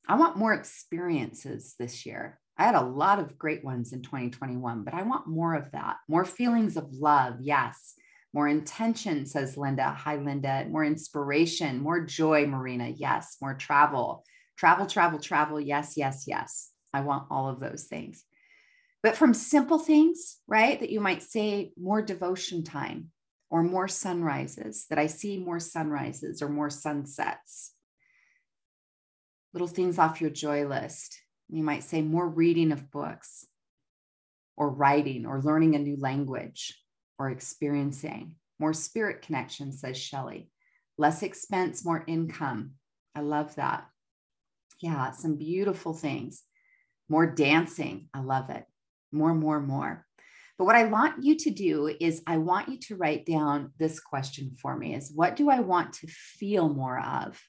[0.08, 2.40] I want more experiences this year.
[2.56, 5.96] I had a lot of great ones in 2021, but I want more of that.
[6.08, 7.36] More feelings of love.
[7.40, 7.94] Yes.
[8.32, 9.90] More intention, says Linda.
[9.90, 10.66] Hi, Linda.
[10.68, 12.88] More inspiration, more joy, Marina.
[12.88, 13.36] Yes.
[13.42, 14.24] More travel.
[14.56, 15.60] Travel, travel, travel.
[15.60, 16.70] Yes, yes, yes.
[16.92, 18.24] I want all of those things.
[19.02, 23.10] But from simple things, right, that you might say more devotion time
[23.50, 27.72] or more sunrises, that I see more sunrises or more sunsets.
[29.58, 31.18] Little things off your joy list.
[31.48, 33.44] You might say more reading of books
[34.56, 36.80] or writing or learning a new language
[37.18, 38.36] or experiencing.
[38.60, 40.48] More spirit connection, says Shelley.
[40.96, 42.74] Less expense, more income.
[43.16, 43.88] I love that.
[44.78, 46.44] Yeah, some beautiful things
[47.08, 48.10] more dancing.
[48.14, 48.64] I love it.
[49.10, 50.06] More, more, more.
[50.56, 53.98] But what I want you to do is I want you to write down this
[53.98, 57.40] question for me is what do I want to feel more of?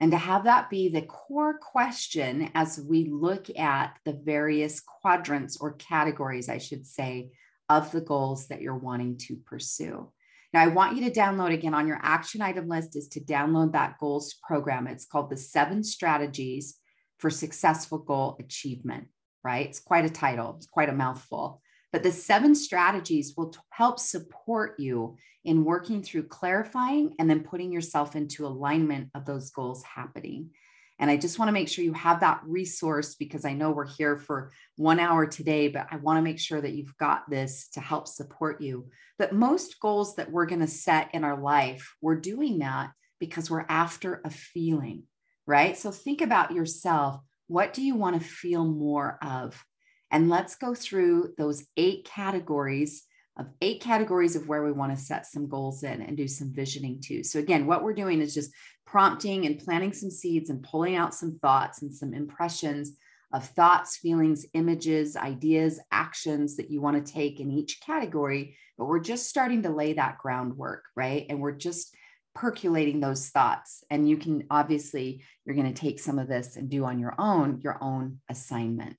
[0.00, 5.56] And to have that be the core question as we look at the various quadrants
[5.56, 7.30] or categories, I should say,
[7.68, 10.12] of the goals that you're wanting to pursue.
[10.52, 13.72] Now, I want you to download again on your action item list is to download
[13.72, 14.86] that goals program.
[14.86, 16.78] It's called the seven strategies
[17.18, 19.08] for successful goal achievement,
[19.42, 19.66] right?
[19.66, 21.60] It's quite a title, it's quite a mouthful.
[21.92, 27.44] But the seven strategies will t- help support you in working through clarifying and then
[27.44, 30.50] putting yourself into alignment of those goals happening.
[30.98, 33.86] And I just want to make sure you have that resource because I know we're
[33.86, 37.68] here for one hour today, but I want to make sure that you've got this
[37.74, 38.88] to help support you.
[39.18, 43.50] But most goals that we're going to set in our life, we're doing that because
[43.50, 45.04] we're after a feeling,
[45.46, 45.76] right?
[45.76, 47.20] So think about yourself.
[47.46, 49.62] What do you want to feel more of?
[50.10, 53.04] And let's go through those eight categories
[53.38, 56.52] of eight categories of where we want to set some goals in and do some
[56.54, 57.22] visioning too.
[57.22, 58.50] So, again, what we're doing is just
[58.86, 62.96] prompting and planting some seeds and pulling out some thoughts and some impressions
[63.32, 68.56] of thoughts, feelings, images, ideas, actions that you want to take in each category.
[68.78, 71.26] But we're just starting to lay that groundwork, right?
[71.28, 71.94] And we're just
[72.34, 73.82] percolating those thoughts.
[73.90, 77.14] And you can obviously, you're going to take some of this and do on your
[77.18, 78.96] own, your own assignment.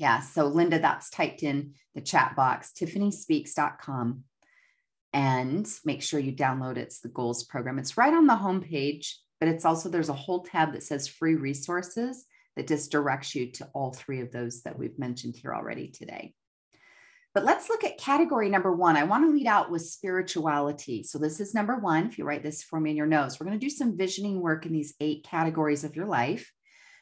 [0.00, 0.20] Yeah.
[0.20, 4.24] So, Linda, that's typed in the chat box, tiffanyspeaks.com.
[5.12, 6.84] And make sure you download it.
[6.84, 7.78] It's the goals program.
[7.78, 11.34] It's right on the homepage, but it's also, there's a whole tab that says free
[11.34, 12.24] resources
[12.56, 16.32] that just directs you to all three of those that we've mentioned here already today.
[17.34, 18.96] But let's look at category number one.
[18.96, 21.02] I want to lead out with spirituality.
[21.02, 22.06] So, this is number one.
[22.06, 24.40] If you write this for me in your notes, we're going to do some visioning
[24.40, 26.50] work in these eight categories of your life.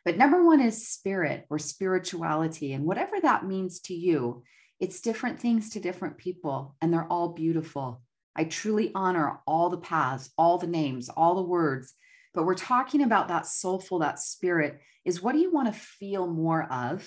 [0.09, 2.73] But number one is spirit or spirituality.
[2.73, 4.43] And whatever that means to you,
[4.81, 8.01] it's different things to different people, and they're all beautiful.
[8.35, 11.93] I truly honor all the paths, all the names, all the words.
[12.33, 16.27] But we're talking about that soulful, that spirit is what do you want to feel
[16.27, 17.07] more of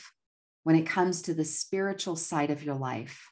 [0.62, 3.32] when it comes to the spiritual side of your life?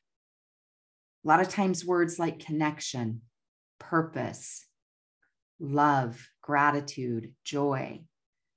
[1.23, 3.21] A lot of times, words like connection,
[3.77, 4.65] purpose,
[5.59, 8.01] love, gratitude, joy,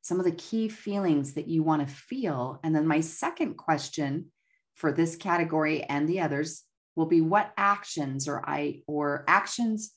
[0.02, 2.60] some of the key feelings that you want to feel.
[2.62, 4.26] And then my second question
[4.74, 6.64] for this category and the others
[6.96, 9.92] will be what actions or I or actions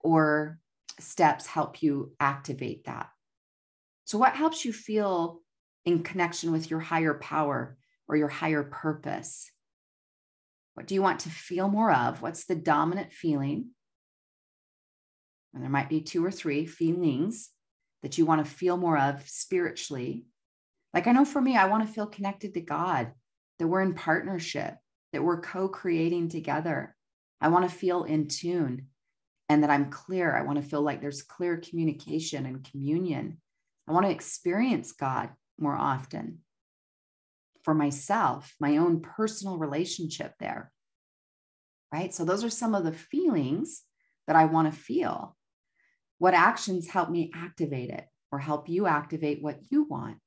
[0.00, 0.58] or
[0.98, 3.08] steps help you activate that.
[4.06, 5.40] So what helps you feel
[5.84, 7.76] in connection with your higher power
[8.08, 9.50] or your higher purpose?
[10.74, 12.22] What do you want to feel more of?
[12.22, 13.68] What's the dominant feeling?
[15.52, 17.50] And there might be two or three feelings
[18.02, 20.26] that you want to feel more of spiritually.
[20.92, 23.12] Like I know for me, I want to feel connected to God,
[23.58, 24.76] that we're in partnership,
[25.12, 26.94] that we're co creating together.
[27.40, 28.88] I want to feel in tune
[29.48, 30.34] and that I'm clear.
[30.36, 33.38] I want to feel like there's clear communication and communion.
[33.88, 36.38] I want to experience God more often
[37.62, 40.72] for myself, my own personal relationship there.
[41.92, 42.14] Right.
[42.14, 43.82] So, those are some of the feelings
[44.26, 45.36] that I want to feel.
[46.22, 50.18] What actions help me activate it or help you activate what you want?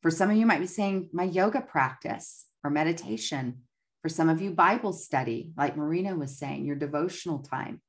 [0.00, 3.62] For some of you might be saying my yoga practice or meditation.
[4.02, 7.82] For some of you, Bible study, like Marina was saying, your devotional time.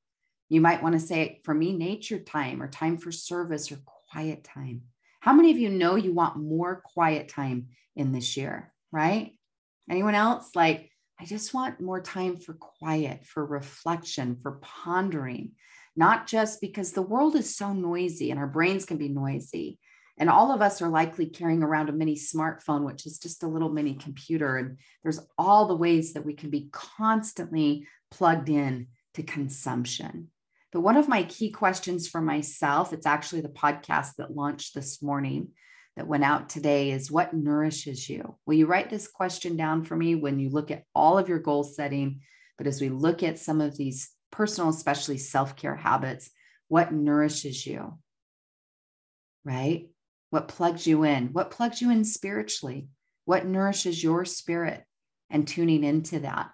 [0.50, 3.78] You might want to say, for me, nature time or time for service or
[4.12, 4.82] quiet time.
[5.20, 9.34] How many of you know you want more quiet time in this year, right?
[9.88, 10.50] Anyone else?
[10.56, 10.90] Like,
[11.20, 15.52] I just want more time for quiet, for reflection, for pondering,
[15.96, 19.80] not just because the world is so noisy and our brains can be noisy.
[20.18, 23.48] And all of us are likely carrying around a mini smartphone, which is just a
[23.48, 24.58] little mini computer.
[24.58, 30.30] And there's all the ways that we can be constantly plugged in to consumption.
[30.72, 35.02] But one of my key questions for myself, it's actually the podcast that launched this
[35.02, 35.50] morning
[35.96, 38.36] that went out today, is what nourishes you?
[38.48, 41.38] Will you write this question down for me when you look at all of your
[41.38, 42.22] goal setting?
[42.58, 46.30] But as we look at some of these personal, especially self care habits,
[46.68, 47.98] what nourishes you,
[49.46, 49.90] right?
[50.32, 51.28] What plugs you in?
[51.28, 52.88] What plugs you in spiritually?
[53.26, 54.84] What nourishes your spirit
[55.30, 56.50] and tuning into that,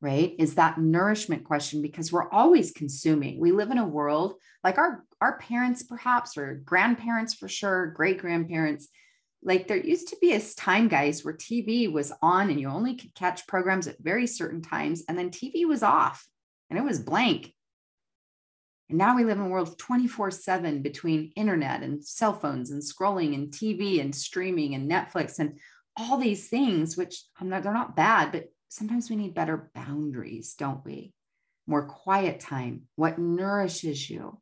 [0.00, 0.34] right?
[0.38, 3.40] Is that nourishment question because we're always consuming.
[3.40, 4.34] We live in a world
[4.64, 8.88] like our, our parents, perhaps, or grandparents for sure, great grandparents.
[9.42, 12.96] Like there used to be a time, guys, where TV was on and you only
[12.96, 16.26] could catch programs at very certain times, and then TV was off
[16.70, 17.54] and it was blank.
[18.88, 22.82] And now we live in a world 24 7 between internet and cell phones and
[22.82, 25.58] scrolling and TV and streaming and Netflix and
[25.96, 30.54] all these things, which I'm not, they're not bad, but sometimes we need better boundaries,
[30.54, 31.12] don't we?
[31.66, 34.40] More quiet time, what nourishes you.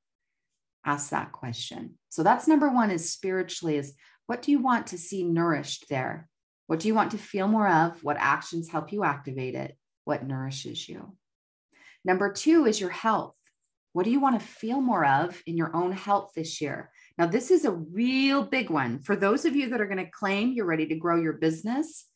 [0.84, 1.94] Ask that question.
[2.10, 3.94] So that's number one is spiritually is
[4.26, 6.28] what do you want to see nourished there?
[6.66, 8.02] What do you want to feel more of?
[8.04, 9.76] What actions help you activate it?
[10.04, 11.16] What nourishes you?
[12.07, 13.34] Number two is your health.
[13.92, 16.92] What do you want to feel more of in your own health this year?
[17.18, 19.00] Now, this is a real big one.
[19.00, 22.07] For those of you that are going to claim you're ready to grow your business,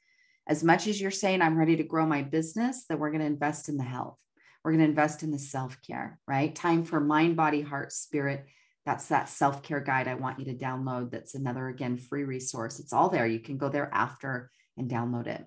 [0.47, 3.27] as much as you're saying, I'm ready to grow my business, that we're going to
[3.27, 4.17] invest in the health.
[4.63, 6.55] We're going to invest in the self care, right?
[6.55, 8.47] Time for mind, body, heart, spirit.
[8.87, 11.11] That's that self care guide I want you to download.
[11.11, 12.79] That's another, again, free resource.
[12.79, 13.27] It's all there.
[13.27, 15.45] You can go there after and download it.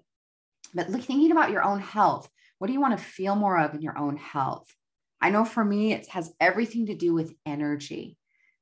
[0.74, 2.28] But thinking about your own health,
[2.64, 4.74] what do you want to feel more of in your own health?
[5.20, 8.18] I know for me, it has everything to do with energy,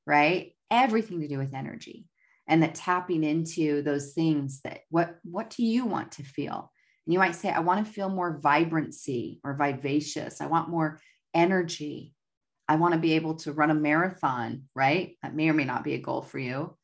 [0.08, 0.56] right?
[0.72, 2.06] Everything to do with energy
[2.48, 6.72] and that tapping into those things that what what do you want to feel?
[7.06, 10.40] And you might say i want to feel more vibrancy or vivacious.
[10.40, 10.98] I want more
[11.32, 12.12] energy.
[12.66, 15.16] I want to be able to run a marathon right?
[15.22, 16.76] That may or may not be a goal for you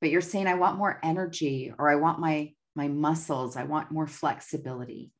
[0.00, 3.56] but you're saying i want more energy or i want my my muscles.
[3.56, 5.12] I want more flexibility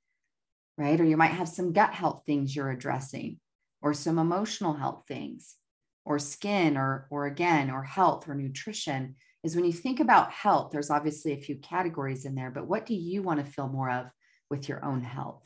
[0.77, 3.39] right or you might have some gut health things you're addressing
[3.83, 5.57] or some emotional health things
[6.05, 9.14] or skin or or again or health or nutrition
[9.45, 12.87] is when you think about health, there's obviously a few categories in there, but what
[12.87, 14.07] do you want to feel more of
[14.51, 15.43] with your own health?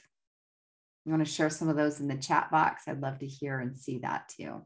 [1.05, 2.85] You want to share some of those in the chat box?
[2.87, 4.63] I'd love to hear and see that too.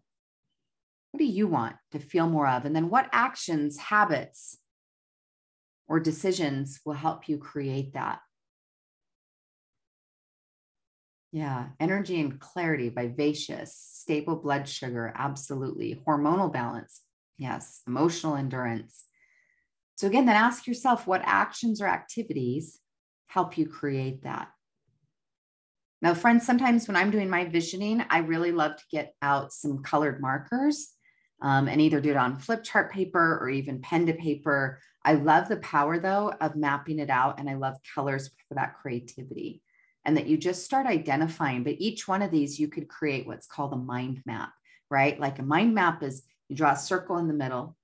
[1.13, 2.67] What do you want to feel more of?
[2.67, 4.59] And then what actions, habits,
[5.89, 8.21] or decisions will help you create that?
[11.33, 16.01] Yeah, energy and clarity, vivacious, stable blood sugar, absolutely.
[16.07, 17.01] Hormonal balance,
[17.39, 17.81] yes.
[17.87, 19.07] Emotional endurance,
[19.97, 22.81] so, again, then ask yourself what actions or activities
[23.27, 24.49] help you create that.
[26.01, 29.83] Now, friends, sometimes when I'm doing my visioning, I really love to get out some
[29.83, 30.89] colored markers
[31.41, 34.81] um, and either do it on flip chart paper or even pen to paper.
[35.05, 38.75] I love the power, though, of mapping it out, and I love colors for that
[38.83, 39.62] creativity.
[40.05, 43.47] And that you just start identifying, but each one of these you could create what's
[43.47, 44.51] called a mind map,
[44.91, 45.19] right?
[45.19, 47.77] Like a mind map is you draw a circle in the middle,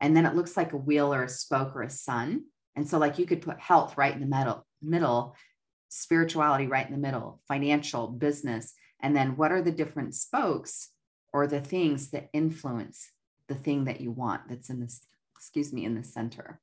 [0.00, 2.44] and then it looks like a wheel or a spoke or a sun.
[2.74, 5.34] And so, like, you could put health right in the middle, middle,
[5.88, 8.74] spirituality right in the middle, financial, business.
[9.00, 10.90] And then, what are the different spokes
[11.32, 13.10] or the things that influence
[13.48, 15.06] the thing that you want that's in this,
[15.36, 16.60] excuse me, in the center?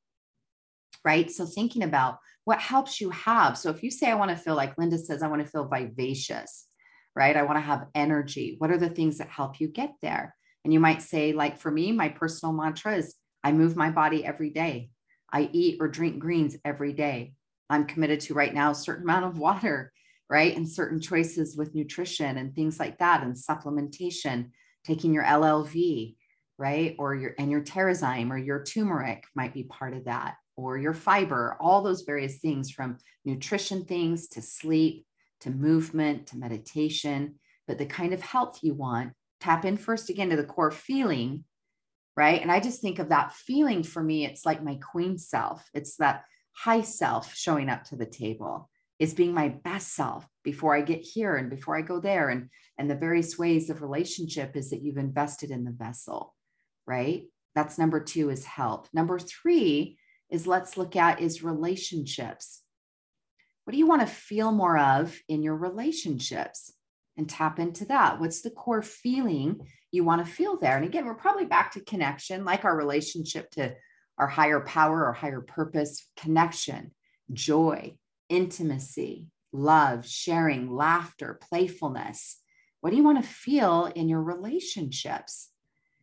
[1.05, 1.29] Right.
[1.29, 3.57] So, thinking about what helps you have.
[3.57, 5.67] So, if you say, I want to feel like Linda says, I want to feel
[5.67, 6.67] vivacious,
[7.15, 7.35] right?
[7.35, 8.55] I want to have energy.
[8.57, 10.35] What are the things that help you get there?
[10.63, 14.25] And you might say, like for me, my personal mantra is I move my body
[14.25, 14.89] every day.
[15.31, 17.33] I eat or drink greens every day.
[17.69, 19.91] I'm committed to right now a certain amount of water,
[20.29, 20.55] right?
[20.55, 24.51] And certain choices with nutrition and things like that, and supplementation,
[24.85, 26.15] taking your LLV,
[26.57, 26.95] right?
[26.99, 30.93] Or your and your Terrazyme or your turmeric might be part of that, or your
[30.93, 35.05] fiber, all those various things from nutrition things to sleep
[35.41, 37.35] to movement to meditation.
[37.67, 41.43] But the kind of health you want, tap in first again to the core feeling
[42.15, 42.41] right?
[42.41, 45.67] And I just think of that feeling for me, it's like my queen self.
[45.73, 46.23] It's that
[46.55, 48.69] high self showing up to the table.
[48.99, 52.29] Is being my best self before I get here and before I go there.
[52.29, 56.33] And, and the various ways of relationship is that you've invested in the vessel,
[56.85, 57.23] right?
[57.55, 58.87] That's number two is help.
[58.93, 59.97] Number three
[60.33, 62.61] is let's look at is relationships.
[63.63, 66.73] What do you want to feel more of in your relationships?
[67.15, 68.19] And tap into that.
[68.19, 69.61] What's the core feeling
[69.93, 70.75] you want to feel there.
[70.75, 73.75] And again, we're probably back to connection, like our relationship to
[74.17, 76.91] our higher power or higher purpose, connection,
[77.31, 77.95] joy,
[78.27, 82.39] intimacy, love, sharing, laughter, playfulness.
[82.81, 85.49] What do you want to feel in your relationships?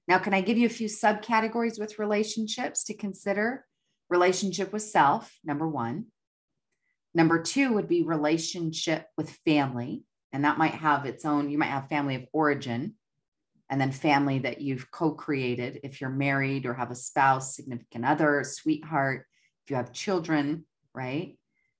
[0.07, 3.67] Now, can I give you a few subcategories with relationships to consider?
[4.11, 6.07] Relationship with self, number one.
[7.15, 11.67] Number two would be relationship with family, and that might have its own, you might
[11.67, 12.95] have family of origin,
[13.71, 18.43] and then family that you've co-created if you're married or have a spouse significant other
[18.45, 19.27] sweetheart
[19.65, 21.39] if you have children right?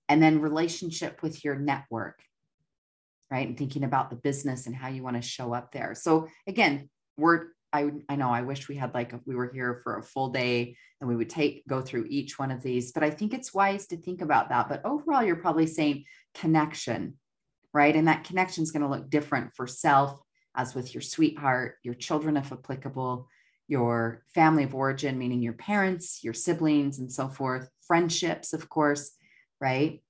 [0.09, 2.23] And then relationship with your network
[3.31, 3.47] right?
[3.47, 5.95] And thinking about the business and how you want to show up there.
[5.95, 9.81] So again we're I, I know I wish we had like if we were here
[9.85, 13.05] for a full day and we would take go through each one of these, but
[13.05, 14.69] I think it's wise to think about that.
[14.69, 16.05] But overall, you're probably saying
[16.35, 17.15] connection,
[17.73, 17.95] right?
[17.95, 20.21] And that connection is going to look different for self
[20.57, 23.29] as with your sweetheart, your children, if applicable,
[23.69, 29.13] your family of origin, meaning your parents, your siblings, and so forth, friendships, of course,
[29.61, 30.03] right?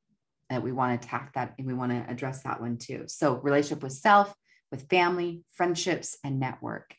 [0.48, 3.04] That we want to attack that and we want to address that one too.
[3.06, 4.34] So, relationship with self,
[4.70, 6.94] with family, friendships, and network.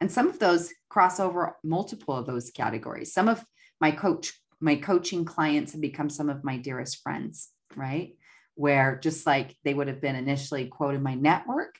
[0.00, 3.12] And some of those cross over multiple of those categories.
[3.12, 3.44] Some of
[3.80, 8.16] my coach, my coaching clients have become some of my dearest friends, right?
[8.54, 11.76] Where just like they would have been initially quote in my network,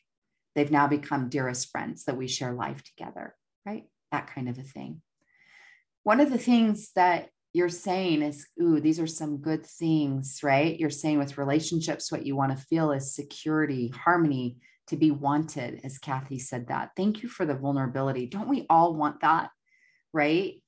[0.55, 3.85] they've now become dearest friends that we share life together, right?
[4.13, 5.03] That kind of a thing.
[6.03, 10.79] One of the things that you're saying is, ooh, these are some good things, right?
[10.79, 14.59] You're saying with relationships, what you want to feel is security, harmony,
[14.89, 16.91] to be wanted, as Kathy said that.
[16.97, 18.27] Thank you for the vulnerability.
[18.27, 19.51] Don't we all want that?
[20.13, 20.63] Right.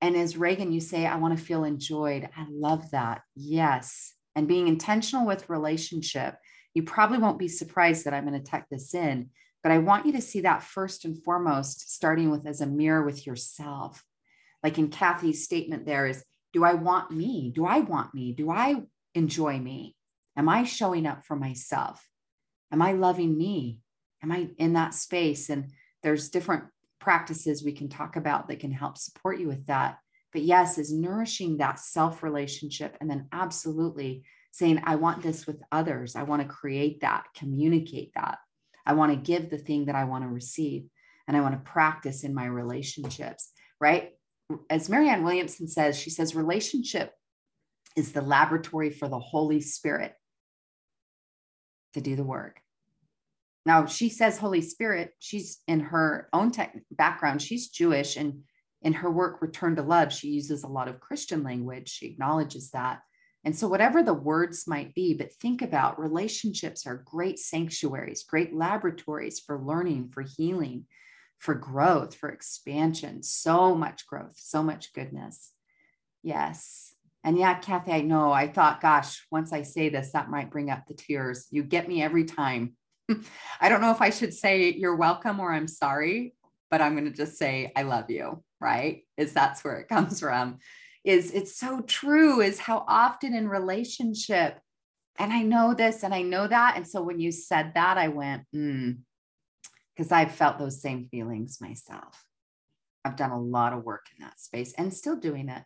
[0.00, 2.28] And as Reagan, you say, I want to feel enjoyed.
[2.36, 3.22] I love that.
[3.34, 4.14] Yes.
[4.34, 6.36] And being intentional with relationship,
[6.74, 9.30] you probably won't be surprised that I'm going to tuck this in,
[9.62, 13.04] but I want you to see that first and foremost, starting with as a mirror
[13.04, 14.02] with yourself.
[14.62, 17.52] Like in Kathy's statement, there is, do I want me?
[17.54, 18.32] Do I want me?
[18.32, 18.82] Do I
[19.14, 19.96] enjoy me?
[20.36, 22.02] Am I showing up for myself?
[22.72, 23.78] Am I loving me?
[24.22, 25.50] Am I in that space?
[25.50, 25.70] And
[26.02, 26.64] there's different
[27.00, 29.98] practices we can talk about that can help support you with that.
[30.32, 35.62] But yes, is nourishing that self relationship and then absolutely saying, I want this with
[35.70, 36.16] others.
[36.16, 38.38] I want to create that, communicate that.
[38.86, 40.84] I want to give the thing that I want to receive.
[41.28, 44.10] And I want to practice in my relationships, right?
[44.68, 47.12] As Marianne Williamson says, she says, relationship
[47.96, 50.14] is the laboratory for the Holy Spirit
[51.94, 52.60] to do the work.
[53.64, 58.42] Now, she says Holy Spirit, she's in her own tech background, she's Jewish, and
[58.82, 61.88] in her work, Return to Love, she uses a lot of Christian language.
[61.88, 63.00] She acknowledges that.
[63.44, 68.54] And so, whatever the words might be, but think about relationships are great sanctuaries, great
[68.54, 70.86] laboratories for learning, for healing,
[71.38, 73.22] for growth, for expansion.
[73.22, 75.52] So much growth, so much goodness.
[76.22, 76.91] Yes.
[77.24, 78.32] And yeah, Kathy, I know.
[78.32, 81.46] I thought, gosh, once I say this, that might bring up the tears.
[81.50, 82.74] You get me every time.
[83.60, 86.34] I don't know if I should say you're welcome or I'm sorry,
[86.70, 89.04] but I'm going to just say I love you, right?
[89.16, 90.58] Is that's where it comes from.
[91.04, 94.58] Is it's so true is how often in relationship
[95.18, 98.08] and I know this and I know that and so when you said that I
[98.08, 98.98] went mm
[99.94, 102.24] because I've felt those same feelings myself.
[103.04, 105.62] I've done a lot of work in that space and still doing it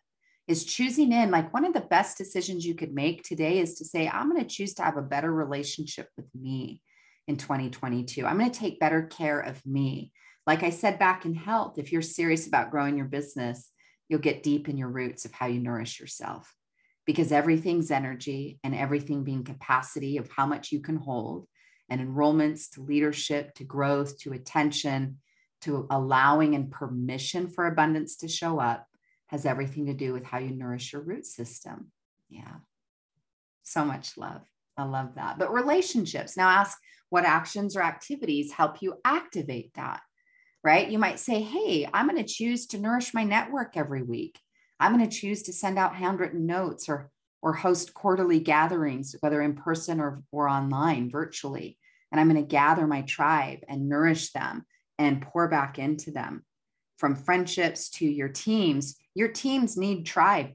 [0.47, 3.85] is choosing in like one of the best decisions you could make today is to
[3.85, 6.81] say i'm going to choose to have a better relationship with me
[7.27, 8.25] in 2022.
[8.25, 10.11] I'm going to take better care of me.
[10.45, 13.69] Like I said back in health, if you're serious about growing your business,
[14.07, 16.53] you'll get deep in your roots of how you nourish yourself
[17.05, 21.45] because everything's energy and everything being capacity of how much you can hold
[21.89, 25.17] and enrollments to leadership to growth to attention
[25.61, 28.85] to allowing and permission for abundance to show up
[29.27, 31.91] has everything to do with how you nourish your root system.
[32.29, 32.55] Yeah.
[33.63, 34.41] So much love.
[34.77, 35.39] I love that.
[35.39, 36.37] But relationships.
[36.37, 36.77] Now ask
[37.09, 40.01] what actions or activities help you activate that,
[40.63, 40.89] right?
[40.89, 44.39] You might say, hey, I'm going to choose to nourish my network every week.
[44.79, 47.09] I'm going to choose to send out handwritten notes or,
[47.41, 51.77] or host quarterly gatherings, whether in person or, or online, virtually.
[52.11, 54.65] And I'm going to gather my tribe and nourish them
[54.97, 56.45] and pour back into them.
[56.97, 60.51] From friendships to your teams, your teams need tribe.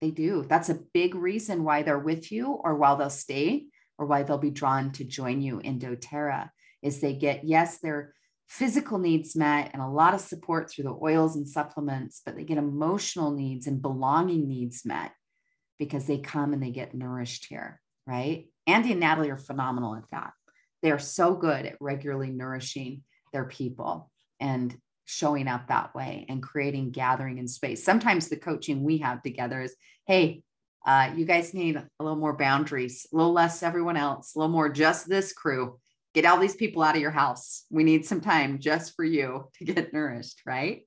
[0.00, 0.44] They do.
[0.48, 3.66] That's a big reason why they're with you or why they'll stay
[3.98, 6.50] or why they'll be drawn to join you in doTERRA
[6.82, 8.14] is they get, yes, their
[8.48, 12.44] physical needs met and a lot of support through the oils and supplements, but they
[12.44, 15.12] get emotional needs and belonging needs met
[15.78, 18.48] because they come and they get nourished here, right?
[18.66, 20.32] Andy and Natalie are phenomenal at that.
[20.82, 24.10] They are so good at regularly nourishing their people
[24.40, 24.76] and
[25.10, 27.84] showing up that way and creating gathering in space.
[27.84, 29.74] Sometimes the coaching we have together is,
[30.06, 30.42] hey,
[30.86, 34.52] uh, you guys need a little more boundaries, a little less everyone else, a little
[34.52, 35.78] more just this crew.
[36.14, 37.64] Get all these people out of your house.
[37.70, 40.82] We need some time just for you to get nourished, right?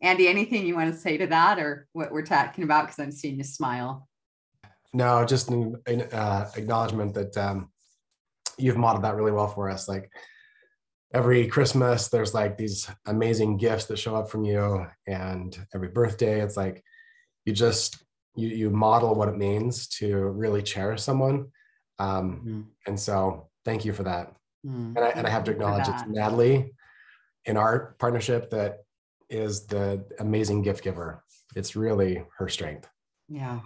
[0.00, 2.86] Andy, anything you want to say to that or what we're talking about?
[2.86, 4.08] Because I'm seeing you smile.
[4.92, 5.76] No, just an
[6.12, 7.70] uh, acknowledgement that um,
[8.58, 9.88] you've modeled that really well for us.
[9.88, 10.10] Like
[11.14, 16.40] every Christmas, there's like these amazing gifts that show up from you, and every birthday,
[16.40, 16.82] it's like
[17.44, 18.02] you just
[18.34, 21.48] you you model what it means to really cherish someone.
[21.98, 22.64] Um, mm.
[22.86, 24.34] and so thank you for that.
[24.66, 24.96] Mm.
[24.96, 26.72] and, I, and I have to acknowledge it's natalie
[27.46, 28.78] in our partnership that
[29.28, 31.24] is the amazing gift giver.
[31.56, 32.88] It's really her strength.
[33.28, 33.60] Yeah.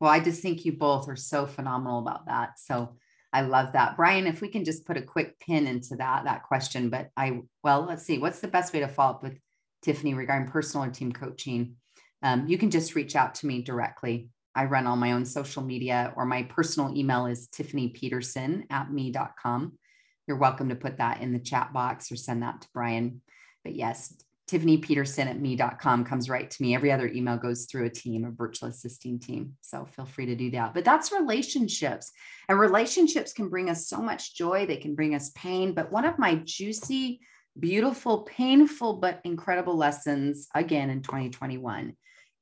[0.00, 2.58] Well i just think you both are so phenomenal about that.
[2.58, 2.96] So
[3.32, 6.42] i love that brian if we can just put a quick pin into that that
[6.42, 9.38] question but i well let's see what's the best way to follow up with
[9.82, 11.76] tiffany regarding personal or team coaching
[12.22, 14.30] um, you can just reach out to me directly.
[14.54, 18.92] I run all my own social media, or my personal email is Tiffany Peterson at
[18.92, 19.78] me.com.
[20.26, 23.22] You're welcome to put that in the chat box or send that to Brian.
[23.62, 24.16] But yes,
[24.48, 26.74] Tiffany Peterson at me.com comes right to me.
[26.74, 29.52] Every other email goes through a team, a virtual assisting team.
[29.60, 30.72] So feel free to do that.
[30.72, 32.10] But that's relationships.
[32.48, 35.74] And relationships can bring us so much joy, they can bring us pain.
[35.74, 37.20] But one of my juicy,
[37.60, 41.94] beautiful, painful, but incredible lessons again in 2021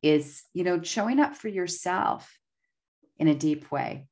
[0.02, 2.38] is, you know, showing up for yourself
[3.18, 4.06] in a deep way.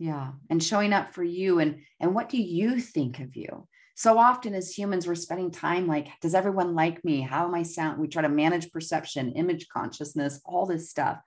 [0.00, 0.32] Yeah.
[0.50, 3.66] And showing up for you and and what do you think of you?
[3.98, 7.20] So often as humans we're spending time like does everyone like me?
[7.20, 7.98] How am i sound?
[7.98, 11.18] We try to manage perception image consciousness all this stuff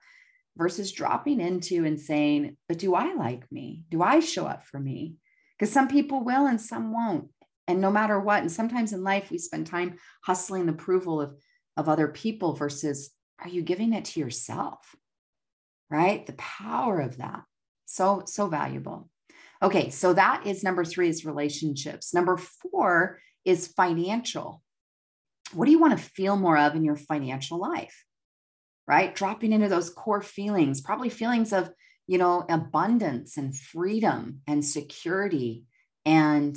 [0.56, 3.84] versus dropping into and saying but do i like me?
[3.90, 5.16] Do i show up for me?
[5.58, 7.28] Because some people will and some won't.
[7.68, 11.36] And no matter what and sometimes in life we spend time hustling the approval of
[11.76, 14.96] of other people versus are you giving it to yourself?
[15.90, 16.24] Right?
[16.24, 17.42] The power of that.
[17.84, 19.10] So so valuable
[19.62, 22.12] Okay, so that is number three is relationships.
[22.12, 24.60] Number four is financial.
[25.52, 28.04] What do you want to feel more of in your financial life?
[28.88, 29.14] Right?
[29.14, 31.70] Dropping into those core feelings, probably feelings of,
[32.08, 35.64] you know, abundance and freedom and security
[36.04, 36.56] and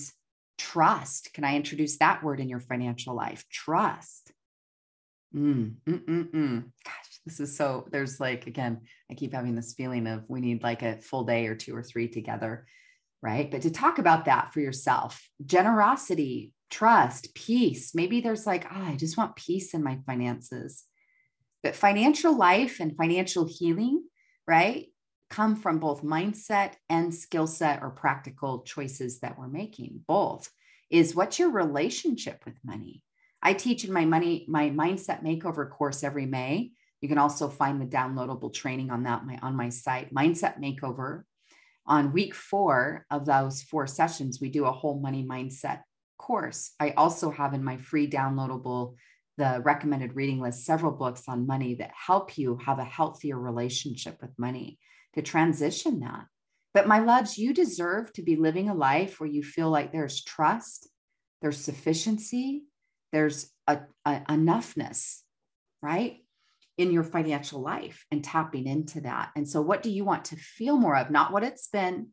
[0.58, 1.32] trust.
[1.34, 3.46] Can I introduce that word in your financial life?
[3.52, 4.32] Trust.
[5.36, 6.64] Mm, mm, mm, mm.
[6.84, 8.82] Gosh, this is so, there's like, again,
[9.12, 11.84] I keep having this feeling of we need like a full day or two or
[11.84, 12.66] three together
[13.22, 13.50] right?
[13.50, 17.94] But to talk about that for yourself, generosity, trust, peace.
[17.96, 20.84] Maybe there's like, oh, I just want peace in my finances.
[21.64, 24.04] But financial life and financial healing,
[24.48, 24.88] right,
[25.30, 30.02] come from both mindset and skill set or practical choices that we're making.
[30.08, 30.50] Both
[30.90, 33.02] is what's your relationship with money?
[33.42, 36.72] I teach in my money, my mindset makeover course every May.
[37.02, 41.24] You can also find the downloadable training on that my, on my site, Mindset Makeover
[41.88, 45.82] on week four of those four sessions, we do a whole money mindset
[46.18, 46.72] course.
[46.80, 48.96] I also have in my free downloadable,
[49.38, 54.18] the recommended reading list, several books on money that help you have a healthier relationship
[54.22, 54.80] with money
[55.14, 56.26] to transition that.
[56.74, 60.24] But my loves, you deserve to be living a life where you feel like there's
[60.24, 60.90] trust,
[61.42, 62.64] there's sufficiency,
[63.12, 65.20] there's a, a enoughness,
[65.82, 66.25] right?
[66.78, 69.32] In your financial life and tapping into that.
[69.36, 71.10] And so, what do you want to feel more of?
[71.10, 72.10] Not what it's been,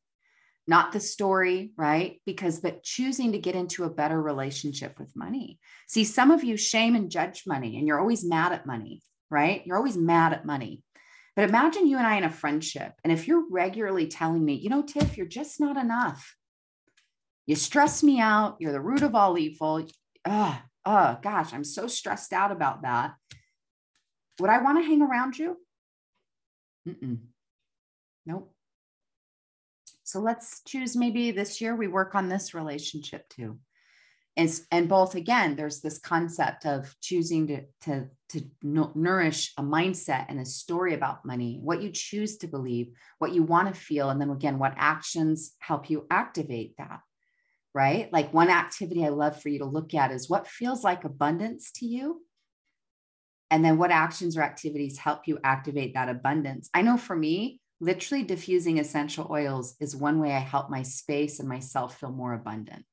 [0.66, 2.20] not the story, right?
[2.24, 5.58] Because, but choosing to get into a better relationship with money.
[5.88, 9.62] See, some of you shame and judge money, and you're always mad at money, right?
[9.66, 10.82] You're always mad at money.
[11.34, 12.92] But imagine you and I in a friendship.
[13.02, 16.36] And if you're regularly telling me, you know, Tiff, you're just not enough.
[17.46, 18.56] You stress me out.
[18.60, 19.88] You're the root of all evil.
[20.26, 23.14] Oh, oh gosh, I'm so stressed out about that
[24.38, 25.56] would I want to hang around you?
[26.88, 27.18] Mm-mm.
[28.26, 28.52] Nope.
[30.04, 33.58] So let's choose maybe this year we work on this relationship too.
[34.36, 40.26] And, and both again, there's this concept of choosing to, to, to nourish a mindset
[40.28, 44.08] and a story about money, what you choose to believe, what you want to feel,
[44.08, 47.00] and then again, what actions help you activate that
[47.74, 48.12] right?
[48.12, 51.72] Like one activity I love for you to look at is what feels like abundance
[51.76, 52.22] to you
[53.52, 56.70] and then what actions or activities help you activate that abundance?
[56.72, 61.38] I know for me, literally diffusing essential oils is one way I help my space
[61.38, 62.86] and myself feel more abundant.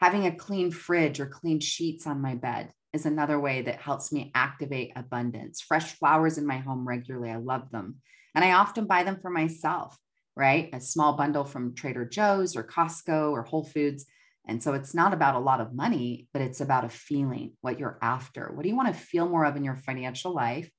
[0.00, 4.10] Having a clean fridge or clean sheets on my bed is another way that helps
[4.12, 5.60] me activate abundance.
[5.60, 7.96] Fresh flowers in my home regularly, I love them.
[8.34, 9.94] And I often buy them for myself,
[10.34, 10.70] right?
[10.72, 14.06] A small bundle from Trader Joe's or Costco or Whole Foods
[14.46, 17.78] and so it's not about a lot of money, but it's about a feeling, what
[17.78, 18.52] you're after.
[18.52, 20.70] What do you want to feel more of in your financial life?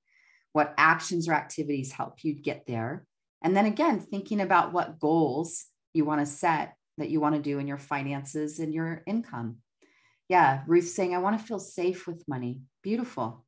[0.54, 3.06] What actions or activities help you get there?
[3.42, 7.42] And then again, thinking about what goals you want to set that you want to
[7.42, 9.58] do in your finances and your income.
[10.30, 12.62] Yeah, Ruth saying, I want to feel safe with money.
[12.84, 13.46] Beautiful.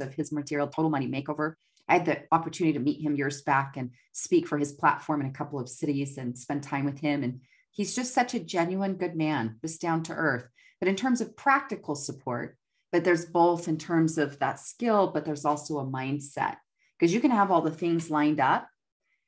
[0.00, 1.54] Of his material, Total Money Makeover.
[1.88, 5.26] I had the opportunity to meet him years back and speak for his platform in
[5.26, 7.22] a couple of cities and spend time with him.
[7.22, 7.40] And
[7.70, 10.48] he's just such a genuine good man, just down to earth.
[10.80, 12.56] But in terms of practical support,
[12.92, 16.56] but there's both in terms of that skill, but there's also a mindset
[16.98, 18.68] because you can have all the things lined up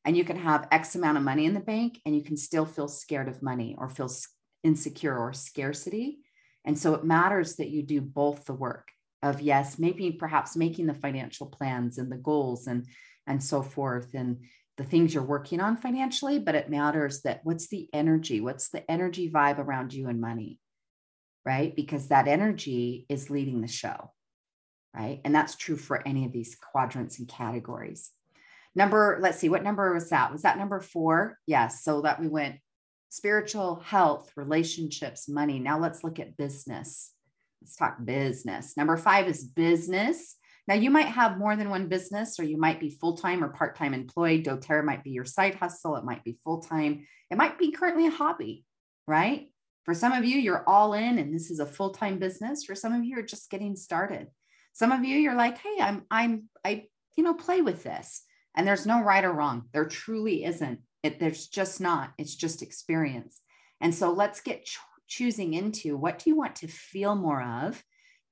[0.04, 2.66] and you can have X amount of money in the bank and you can still
[2.66, 4.10] feel scared of money or feel
[4.62, 6.18] insecure or scarcity.
[6.64, 8.88] And so it matters that you do both the work
[9.25, 12.87] of yes maybe perhaps making the financial plans and the goals and
[13.27, 14.45] and so forth and
[14.77, 18.89] the things you're working on financially but it matters that what's the energy what's the
[18.89, 20.59] energy vibe around you and money
[21.45, 24.11] right because that energy is leading the show
[24.95, 25.20] right?
[25.25, 28.11] And that's true for any of these quadrants and categories.
[28.75, 30.33] Number, let's see, what number was that?
[30.33, 31.39] Was that number four?
[31.47, 31.83] Yes.
[31.85, 32.57] So that we went
[33.11, 35.59] spiritual, health, relationships, money.
[35.59, 37.12] Now let's look at business.
[37.64, 38.76] Let's talk business.
[38.76, 40.36] Number five is business.
[40.68, 43.48] Now, you might have more than one business, or you might be full time or
[43.48, 44.44] part time employed.
[44.44, 45.96] doTERRA might be your side hustle.
[45.96, 47.06] It might be full time.
[47.30, 48.66] It might be currently a hobby,
[49.06, 49.50] right?
[49.84, 52.64] For some of you, you're all in and this is a full time business.
[52.64, 54.26] For some of you, you're just getting started.
[54.74, 56.84] Some of you, you're like, hey, I'm, I'm, I,
[57.16, 58.24] you know, play with this.
[58.54, 59.70] And there's no right or wrong.
[59.72, 60.80] There truly isn't.
[61.02, 62.12] It, there's just not.
[62.18, 63.40] It's just experience.
[63.80, 64.66] And so let's get
[65.07, 67.82] choosing into what do you want to feel more of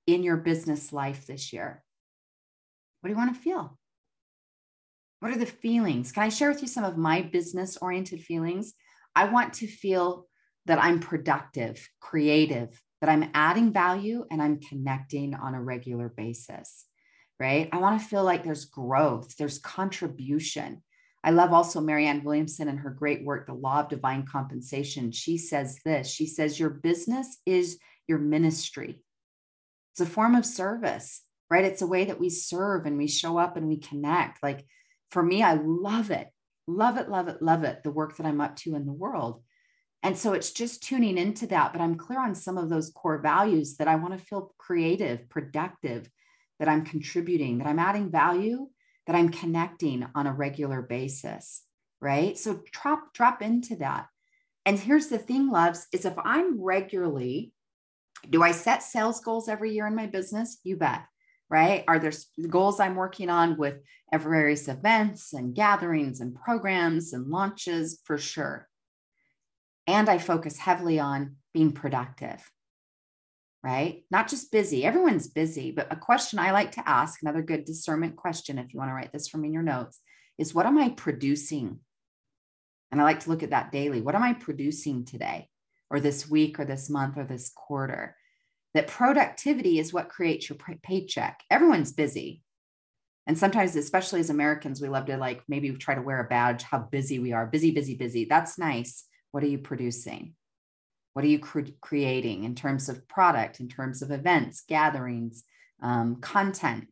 [0.07, 1.83] in your business life this year?
[3.01, 3.79] What do you want to feel?
[5.21, 6.11] What are the feelings?
[6.13, 8.75] Can I share with you some of my business oriented feelings?
[9.15, 10.27] I want to feel
[10.67, 16.87] that I'm productive, creative, that I'm adding value and I'm connecting on a regular basis,
[17.39, 17.69] right?
[17.73, 20.83] I want to feel like there's growth, there's contribution.
[21.25, 25.13] I love also Marianne Williamson and her great work, The Law of Divine Compensation.
[25.13, 29.03] She says this She says, Your business is your ministry,
[29.93, 31.67] it's a form of service right?
[31.67, 34.43] It's a way that we serve and we show up and we connect.
[34.43, 34.65] Like
[35.11, 36.29] for me, I love it,
[36.67, 39.43] love it, love it, love it, the work that I'm up to in the world.
[40.03, 41.73] And so it's just tuning into that.
[41.73, 45.29] But I'm clear on some of those core values that I want to feel creative,
[45.29, 46.09] productive,
[46.59, 48.69] that I'm contributing, that I'm adding value,
[49.07, 51.63] that I'm connecting on a regular basis.
[52.01, 52.37] Right.
[52.37, 54.07] So drop, drop into that.
[54.67, 57.53] And here's the thing, loves, is if I'm regularly,
[58.29, 60.59] do I set sales goals every year in my business?
[60.65, 61.05] You bet
[61.53, 61.85] right?
[61.87, 62.13] Are there
[62.49, 63.75] goals I'm working on with
[64.11, 68.01] various events and gatherings and programs and launches?
[68.05, 68.67] For sure.
[69.87, 72.43] And I focus heavily on being productive,
[73.63, 74.05] right?
[74.11, 74.85] Not just busy.
[74.85, 78.79] Everyone's busy, but a question I like to ask, another good discernment question, if you
[78.79, 80.01] want to write this from in your notes,
[80.39, 81.79] is what am I producing?
[82.91, 84.01] And I like to look at that daily.
[84.01, 85.49] What am I producing today
[85.91, 88.17] or this week or this month or this quarter?
[88.75, 91.43] that productivity is what creates your paycheck.
[91.51, 92.43] Everyone's busy.
[93.27, 96.63] And sometimes, especially as Americans, we love to like maybe try to wear a badge
[96.63, 97.47] how busy we are.
[97.47, 98.25] Busy, busy, busy.
[98.25, 99.05] That's nice.
[99.31, 100.35] What are you producing?
[101.13, 105.45] What are you cre- creating in terms of product, in terms of events, gatherings,
[105.83, 106.89] um, content,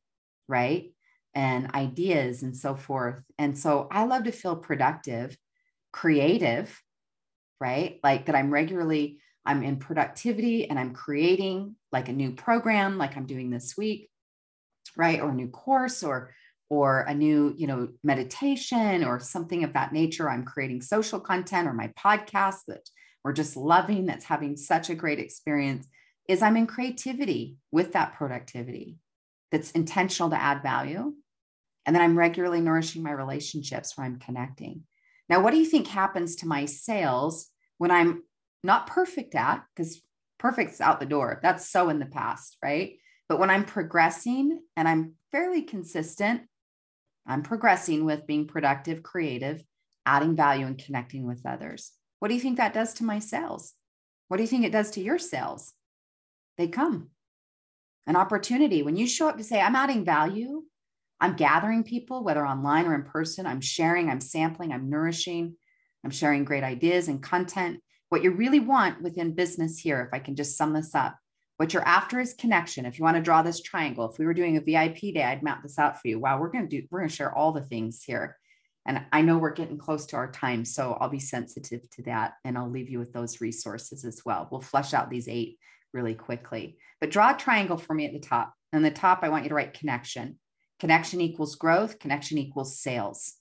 [0.48, 0.92] right?
[1.34, 3.22] And ideas and so forth.
[3.38, 5.36] And so I love to feel productive,
[5.92, 6.82] creative,
[7.60, 8.00] right?
[8.02, 13.16] Like that I'm regularly I'm in productivity and I'm creating like a new program, like
[13.16, 14.10] I'm doing this week,
[14.96, 15.20] right?
[15.20, 16.34] Or a new course or
[16.68, 20.30] or a new, you know, meditation or something of that nature.
[20.30, 22.88] I'm creating social content or my podcast that
[23.24, 25.86] we're just loving, that's having such a great experience,
[26.28, 28.98] is I'm in creativity with that productivity
[29.50, 31.12] that's intentional to add value.
[31.86, 34.84] And then I'm regularly nourishing my relationships where I'm connecting.
[35.28, 37.48] Now, what do you think happens to my sales
[37.78, 38.22] when I'm
[38.62, 40.02] not perfect at, because
[40.38, 41.38] perfect's out the door.
[41.42, 42.96] That's so in the past, right?
[43.28, 46.42] But when I'm progressing and I'm fairly consistent,
[47.26, 49.62] I'm progressing with being productive, creative,
[50.06, 51.92] adding value, and connecting with others.
[52.20, 53.74] What do you think that does to my sales?
[54.28, 55.72] What do you think it does to your sales?
[56.56, 57.08] They come.
[58.06, 58.82] An opportunity.
[58.82, 60.62] When you show up to say, I'm adding value,
[61.20, 65.56] I'm gathering people, whether online or in person, I'm sharing, I'm sampling, I'm nourishing,
[66.04, 67.80] I'm sharing great ideas and content.
[68.10, 71.16] What you really want within business here, if I can just sum this up,
[71.56, 72.86] what you're after is connection.
[72.86, 75.42] If you want to draw this triangle, if we were doing a VIP day, I'd
[75.42, 76.18] map this out for you.
[76.18, 78.38] Wow, we're going to do, we're going to share all the things here.
[78.86, 82.34] And I know we're getting close to our time, so I'll be sensitive to that
[82.44, 84.48] and I'll leave you with those resources as well.
[84.50, 85.58] We'll flesh out these eight
[85.92, 86.78] really quickly.
[87.00, 88.54] But draw a triangle for me at the top.
[88.72, 90.38] And the top, I want you to write connection.
[90.78, 93.34] Connection equals growth, connection equals sales.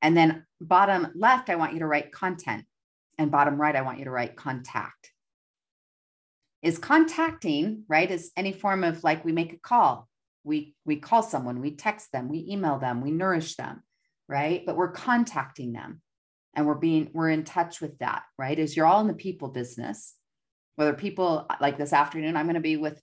[0.00, 2.64] And then bottom left, I want you to write content
[3.20, 5.12] and bottom right, I want you to write contact.
[6.62, 10.08] Is contacting, right, is any form of like we make a call,
[10.44, 13.82] we we call someone, we text them, we email them, we nourish them,
[14.28, 14.64] right?
[14.64, 16.00] But we're contacting them
[16.54, 18.58] and we're being we're in touch with that, right?
[18.58, 20.14] Is you're all in the people business.
[20.76, 23.02] Whether people like this afternoon, I'm going to be with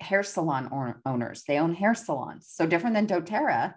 [0.00, 1.42] hair salon owners.
[1.46, 2.48] They own hair salons.
[2.48, 3.74] So different than doTERRA,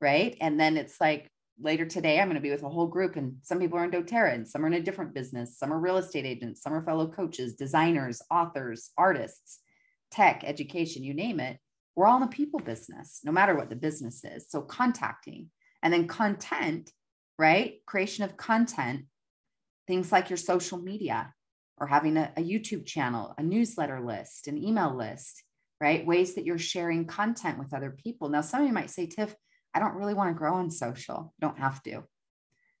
[0.00, 0.36] right?
[0.40, 1.30] And then it's like
[1.60, 3.90] later today, I'm going to be with a whole group, and some people are in
[3.90, 5.58] doTERRA, and some are in a different business.
[5.58, 9.58] Some are real estate agents, some are fellow coaches, designers, authors, artists,
[10.10, 11.58] tech, education, you name it.
[11.98, 14.48] We're all in the people business, no matter what the business is.
[14.48, 15.50] So, contacting
[15.82, 16.92] and then content,
[17.40, 17.84] right?
[17.86, 19.06] Creation of content,
[19.88, 21.34] things like your social media
[21.76, 25.42] or having a, a YouTube channel, a newsletter list, an email list,
[25.80, 26.06] right?
[26.06, 28.28] Ways that you're sharing content with other people.
[28.28, 29.34] Now, some of you might say, Tiff,
[29.74, 31.34] I don't really want to grow on social.
[31.36, 32.04] You don't have to.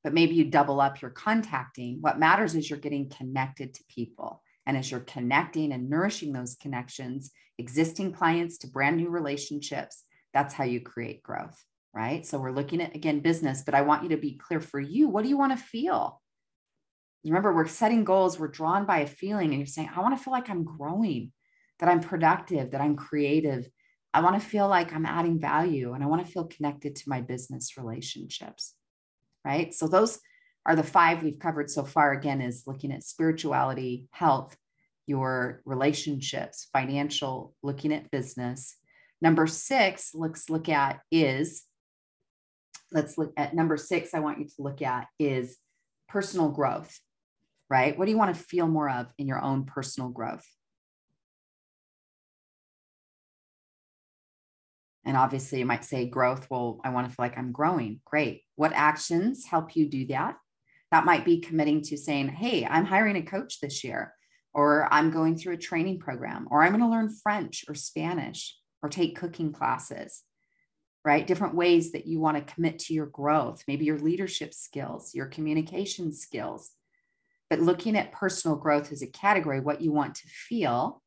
[0.04, 1.98] But maybe you double up your contacting.
[2.02, 4.44] What matters is you're getting connected to people.
[4.68, 10.04] And as you're connecting and nourishing those connections, existing clients to brand new relationships,
[10.34, 11.58] that's how you create growth,
[11.94, 12.24] right?
[12.26, 15.08] So we're looking at, again, business, but I want you to be clear for you.
[15.08, 16.20] What do you want to feel?
[17.24, 20.22] Remember, we're setting goals, we're drawn by a feeling, and you're saying, I want to
[20.22, 21.32] feel like I'm growing,
[21.78, 23.66] that I'm productive, that I'm creative.
[24.12, 27.08] I want to feel like I'm adding value, and I want to feel connected to
[27.08, 28.74] my business relationships,
[29.44, 29.72] right?
[29.72, 30.18] So those
[30.68, 32.12] are the five we've covered so far.
[32.12, 34.56] Again, is looking at spirituality, health,
[35.08, 38.76] your relationships, financial, looking at business.
[39.20, 41.64] Number six, let's look at is,
[42.92, 45.56] let's look at number six, I want you to look at is
[46.08, 46.96] personal growth
[47.70, 47.98] right?
[47.98, 50.46] What do you want to feel more of in your own personal growth?
[55.04, 56.46] And obviously, you might say growth.
[56.50, 58.00] Well, I want to feel like I'm growing.
[58.04, 58.42] Great.
[58.56, 60.36] What actions help you do that?
[60.90, 64.14] That might be committing to saying, Hey, I'm hiring a coach this year,
[64.54, 68.56] or I'm going through a training program, or I'm going to learn French or Spanish
[68.82, 70.22] or take cooking classes,
[71.04, 71.26] right?
[71.26, 75.26] Different ways that you want to commit to your growth, maybe your leadership skills, your
[75.26, 76.70] communication skills,
[77.50, 81.02] but looking at personal growth as a category, what you want to feel,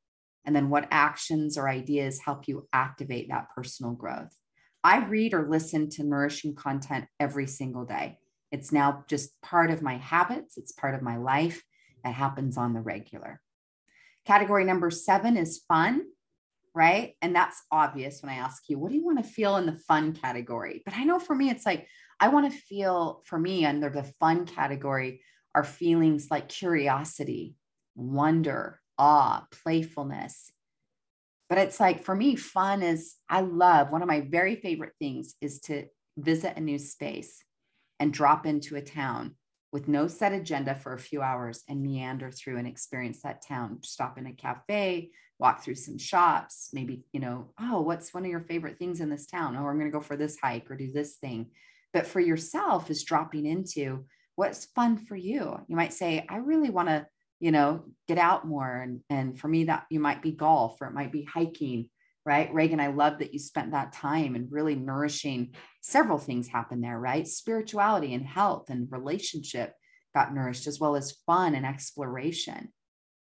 [0.45, 4.35] and then what actions or ideas help you activate that personal growth.
[4.83, 8.17] I read or listen to nourishing content every single day.
[8.51, 11.63] It's now just part of my habits, it's part of my life.
[12.03, 13.41] It happens on the regular.
[14.25, 16.03] Category number seven is fun,
[16.73, 17.15] right?
[17.21, 19.75] And that's obvious when I ask you, what do you want to feel in the
[19.87, 20.81] fun category?
[20.85, 21.87] But I know for me, it's like,
[22.19, 25.21] I want to feel for me under the fun category
[25.53, 27.55] are feelings like curiosity,
[27.95, 30.51] wonder, awe, playfulness.
[31.49, 35.35] But it's like for me, fun is, I love one of my very favorite things
[35.41, 35.85] is to
[36.17, 37.43] visit a new space
[38.01, 39.35] and drop into a town
[39.71, 43.77] with no set agenda for a few hours and meander through and experience that town.
[43.83, 48.29] Stop in a cafe, walk through some shops, maybe, you know, oh, what's one of
[48.29, 49.55] your favorite things in this town?
[49.55, 51.51] Oh, I'm going to go for this hike or do this thing.
[51.93, 56.69] But for yourself is dropping into what's fun for you you might say i really
[56.69, 57.05] want to
[57.39, 60.87] you know get out more and and for me that you might be golf or
[60.87, 61.89] it might be hiking
[62.25, 66.81] right reagan i love that you spent that time and really nourishing several things happen
[66.81, 67.27] there right?
[67.27, 69.73] Spirituality and health and relationship
[70.13, 72.69] got nourished as well as fun and exploration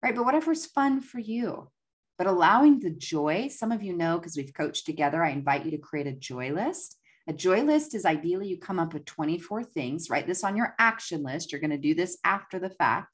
[0.03, 0.15] right?
[0.15, 1.71] But whatever's fun for you?
[2.19, 5.71] But allowing the joy some of you know because we've coached together i invite you
[5.73, 6.99] to create a joy list.
[7.29, 10.75] A joy list is ideally you come up with 24 things, write this on your
[10.79, 11.53] action list.
[11.53, 13.09] You're going to do this after the fact,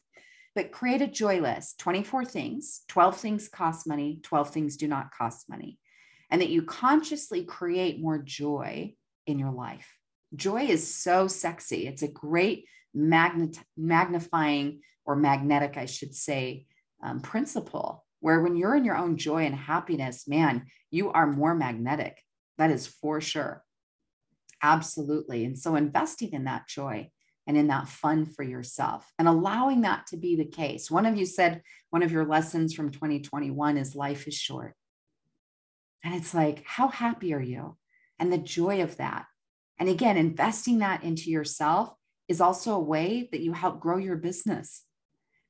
[0.54, 5.12] but create a joy list 24 things, 12 things cost money, 12 things do not
[5.12, 5.78] cost money,
[6.30, 8.94] and that you consciously create more joy
[9.28, 9.88] in your life.
[10.34, 11.86] Joy is so sexy.
[11.86, 16.66] It's a great magnet, magnifying or magnetic, I should say,
[17.02, 21.54] um, principle where when you're in your own joy and happiness, man, you are more
[21.54, 22.20] magnetic.
[22.58, 23.62] That is for sure.
[24.62, 25.44] Absolutely.
[25.44, 27.10] And so investing in that joy
[27.46, 30.90] and in that fun for yourself and allowing that to be the case.
[30.90, 34.74] One of you said one of your lessons from 2021 is life is short.
[36.04, 37.76] And it's like, how happy are you?
[38.18, 39.26] And the joy of that.
[39.78, 41.94] And again, investing that into yourself
[42.26, 44.82] is also a way that you help grow your business.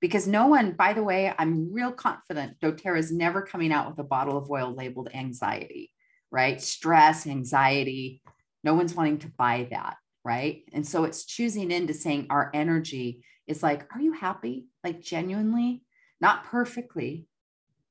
[0.01, 3.99] Because no one, by the way, I'm real confident doTERRA is never coming out with
[3.99, 5.91] a bottle of oil labeled anxiety,
[6.31, 6.61] right?
[6.61, 8.23] Stress, anxiety,
[8.63, 9.97] no one's wanting to buy that.
[10.25, 10.65] Right.
[10.73, 14.67] And so it's choosing into saying our energy is like, are you happy?
[14.85, 15.83] Like genuinely,
[16.21, 17.27] not perfectly,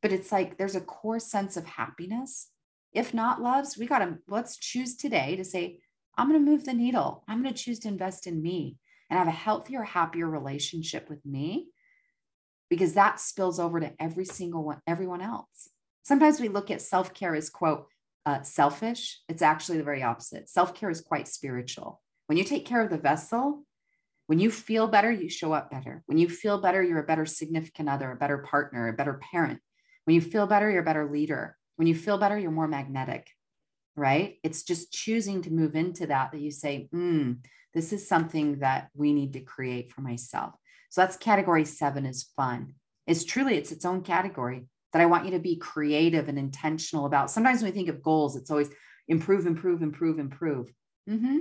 [0.02, 2.50] but it's like there's a core sense of happiness.
[2.94, 5.80] If not loves, we got to let's choose today to say,
[6.18, 7.24] I'm going to move the needle.
[7.28, 8.78] I'm going to choose to invest in me
[9.10, 11.68] and have a healthier, happier relationship with me
[12.70, 15.70] because that spills over to every single one, everyone else.
[16.04, 17.88] Sometimes we look at self care as, quote,
[18.26, 19.20] uh, selfish.
[19.30, 20.50] It's actually the very opposite.
[20.50, 22.02] Self care is quite spiritual.
[22.28, 23.64] When you take care of the vessel,
[24.28, 26.04] when you feel better, you show up better.
[26.06, 29.60] When you feel better, you're a better significant other, a better partner, a better parent.
[30.04, 31.57] When you feel better, you're a better leader.
[31.78, 33.30] When you feel better, you're more magnetic,
[33.96, 34.38] right?
[34.44, 37.38] It's just choosing to move into that that you say, mm,
[37.74, 40.56] this is something that we need to create for myself.
[40.90, 42.74] So that's category seven is fun.
[43.06, 47.06] It's truly, it's its own category that I want you to be creative and intentional
[47.06, 47.30] about.
[47.30, 48.70] Sometimes when we think of goals, it's always
[49.08, 50.72] improve, improve, improve, improve.
[51.10, 51.38] Mm-hmm.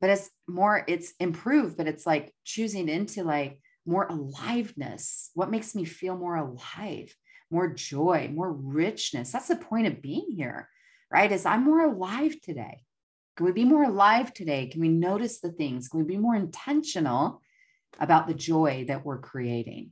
[0.00, 5.30] But it's more, it's improve, but it's like choosing into like more aliveness.
[5.34, 7.12] What makes me feel more alive?
[7.50, 9.32] More joy, more richness.
[9.32, 10.68] That's the point of being here,
[11.10, 11.30] right?
[11.30, 12.82] Is I'm more alive today.
[13.36, 14.66] Can we be more alive today?
[14.66, 15.88] Can we notice the things?
[15.88, 17.40] Can we be more intentional
[18.00, 19.90] about the joy that we're creating?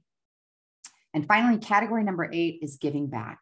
[1.14, 3.38] And finally, category number eight is giving back,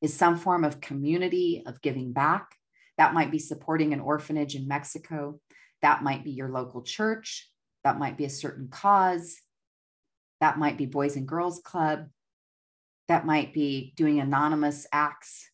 [0.00, 2.54] is some form of community of giving back.
[2.98, 5.40] That might be supporting an orphanage in Mexico.
[5.82, 7.50] That might be your local church.
[7.84, 9.36] That might be a certain cause.
[10.40, 12.06] That might be Boys and Girls Club.
[13.08, 15.48] That might be doing anonymous acts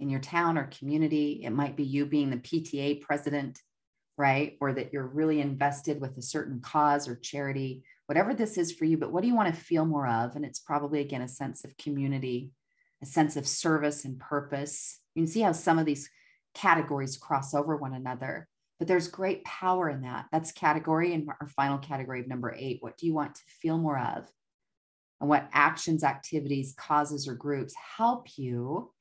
[0.00, 1.42] in your town or community.
[1.44, 3.60] It might be you being the PTA president,
[4.16, 4.56] right?
[4.60, 8.84] Or that you're really invested with a certain cause or charity, whatever this is for
[8.84, 8.96] you.
[8.96, 10.36] But what do you want to feel more of?
[10.36, 12.52] And it's probably, again, a sense of community,
[13.02, 15.00] a sense of service and purpose.
[15.14, 16.08] You can see how some of these
[16.54, 20.26] categories cross over one another, but there's great power in that.
[20.32, 22.78] That's category and our final category of number eight.
[22.80, 24.28] What do you want to feel more of?
[25.20, 28.92] And what actions, activities, causes, or groups help you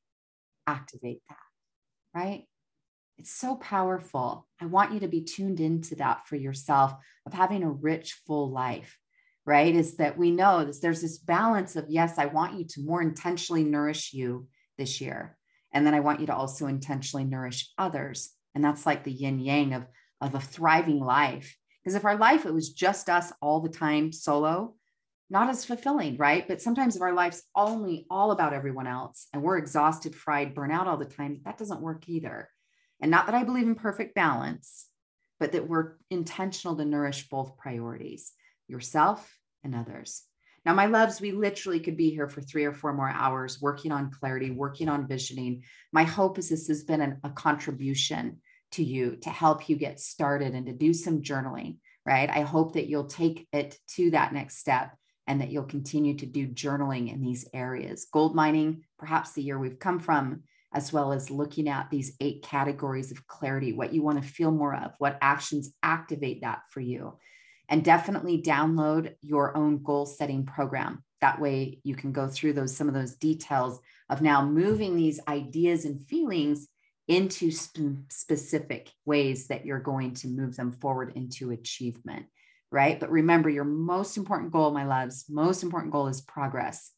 [0.65, 2.45] activate that, right?
[3.17, 4.47] It's so powerful.
[4.61, 6.93] I want you to be tuned into that for yourself
[7.25, 8.97] of having a rich, full life,
[9.45, 9.73] right?
[9.73, 13.01] Is that we know this, there's this balance of, yes, I want you to more
[13.01, 14.47] intentionally nourish you
[14.77, 15.37] this year.
[15.73, 18.31] And then I want you to also intentionally nourish others.
[18.55, 19.85] And that's like the yin yang of,
[20.21, 21.57] of a thriving life.
[21.83, 24.75] Because if our life, it was just us all the time solo,
[25.29, 26.47] not as fulfilling, right?
[26.47, 30.87] But sometimes if our life's only all about everyone else and we're exhausted, fried, burnout
[30.87, 32.49] all the time, that doesn't work either.
[33.01, 34.87] And not that I believe in perfect balance,
[35.39, 38.31] but that we're intentional to nourish both priorities,
[38.67, 40.23] yourself and others.
[40.65, 43.91] Now, my loves, we literally could be here for three or four more hours working
[43.91, 45.63] on clarity, working on visioning.
[45.93, 49.99] My hope is this has been an, a contribution to you to help you get
[49.99, 52.29] started and to do some journaling, right?
[52.29, 54.91] I hope that you'll take it to that next step
[55.27, 58.07] and that you'll continue to do journaling in these areas.
[58.11, 62.43] Gold mining, perhaps the year we've come from, as well as looking at these eight
[62.43, 66.79] categories of clarity, what you want to feel more of, what actions activate that for
[66.79, 67.17] you.
[67.69, 71.03] And definitely download your own goal setting program.
[71.19, 75.19] That way you can go through those some of those details of now moving these
[75.27, 76.67] ideas and feelings
[77.07, 82.25] into sp- specific ways that you're going to move them forward into achievement
[82.71, 82.99] right?
[82.99, 86.91] But remember, your most important goal, my loves, most important goal is progress.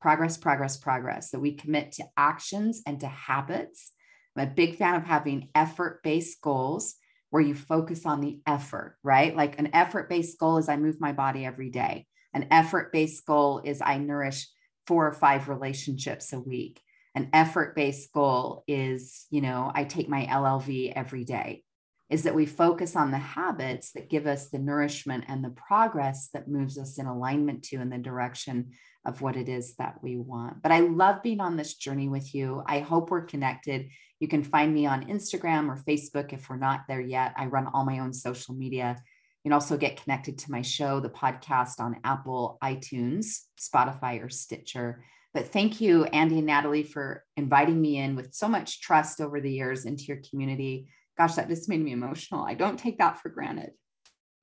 [0.00, 1.30] Progress, progress, progress.
[1.30, 3.92] That we commit to actions and to habits.
[4.36, 6.96] I'm a big fan of having effort based goals
[7.30, 9.34] where you focus on the effort, right?
[9.34, 12.06] Like an effort based goal is I move my body every day.
[12.32, 14.48] An effort based goal is I nourish
[14.86, 16.80] four or five relationships a week.
[17.14, 21.63] An effort based goal is, you know, I take my LLV every day
[22.14, 26.28] is that we focus on the habits that give us the nourishment and the progress
[26.32, 28.70] that moves us in alignment to in the direction
[29.04, 30.62] of what it is that we want.
[30.62, 32.62] But I love being on this journey with you.
[32.68, 33.88] I hope we're connected.
[34.20, 37.34] You can find me on Instagram or Facebook if we're not there yet.
[37.36, 38.94] I run all my own social media.
[39.42, 44.28] You can also get connected to my show, the podcast on Apple, iTunes, Spotify, or
[44.28, 45.02] Stitcher.
[45.32, 49.40] But thank you, Andy and Natalie, for inviting me in with so much trust over
[49.40, 50.86] the years into your community
[51.16, 52.44] gosh, that just made me emotional.
[52.44, 53.70] I don't take that for granted.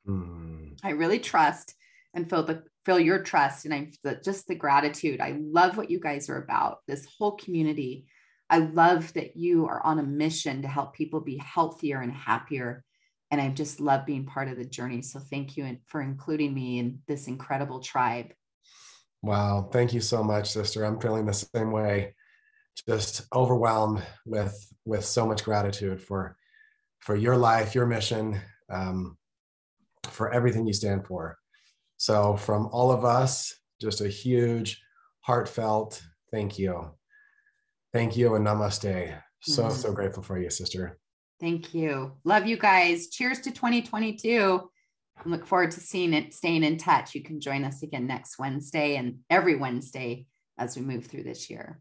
[0.07, 0.77] Mm.
[0.83, 1.75] I really trust
[2.13, 3.91] and feel the feel your trust and I'm
[4.23, 5.21] just the gratitude.
[5.21, 6.79] I love what you guys are about.
[6.87, 8.07] This whole community.
[8.49, 12.83] I love that you are on a mission to help people be healthier and happier.
[13.29, 15.01] And I just love being part of the journey.
[15.03, 18.33] So thank you for including me in this incredible tribe.
[19.21, 19.69] Wow.
[19.71, 20.83] Thank you so much, sister.
[20.83, 22.15] I'm feeling the same way.
[22.87, 26.35] Just overwhelmed with with so much gratitude for
[27.01, 28.39] for your life, your mission,
[28.69, 29.17] um,
[30.09, 31.37] for everything you stand for.
[31.97, 34.81] So, from all of us, just a huge,
[35.21, 36.91] heartfelt thank you.
[37.93, 39.21] Thank you and namaste.
[39.41, 39.75] So, mm-hmm.
[39.75, 40.97] so grateful for you, sister.
[41.39, 42.13] Thank you.
[42.23, 43.09] Love you guys.
[43.09, 44.69] Cheers to 2022.
[45.17, 47.13] I look forward to seeing it, staying in touch.
[47.13, 50.25] You can join us again next Wednesday and every Wednesday
[50.57, 51.79] as we move through this year.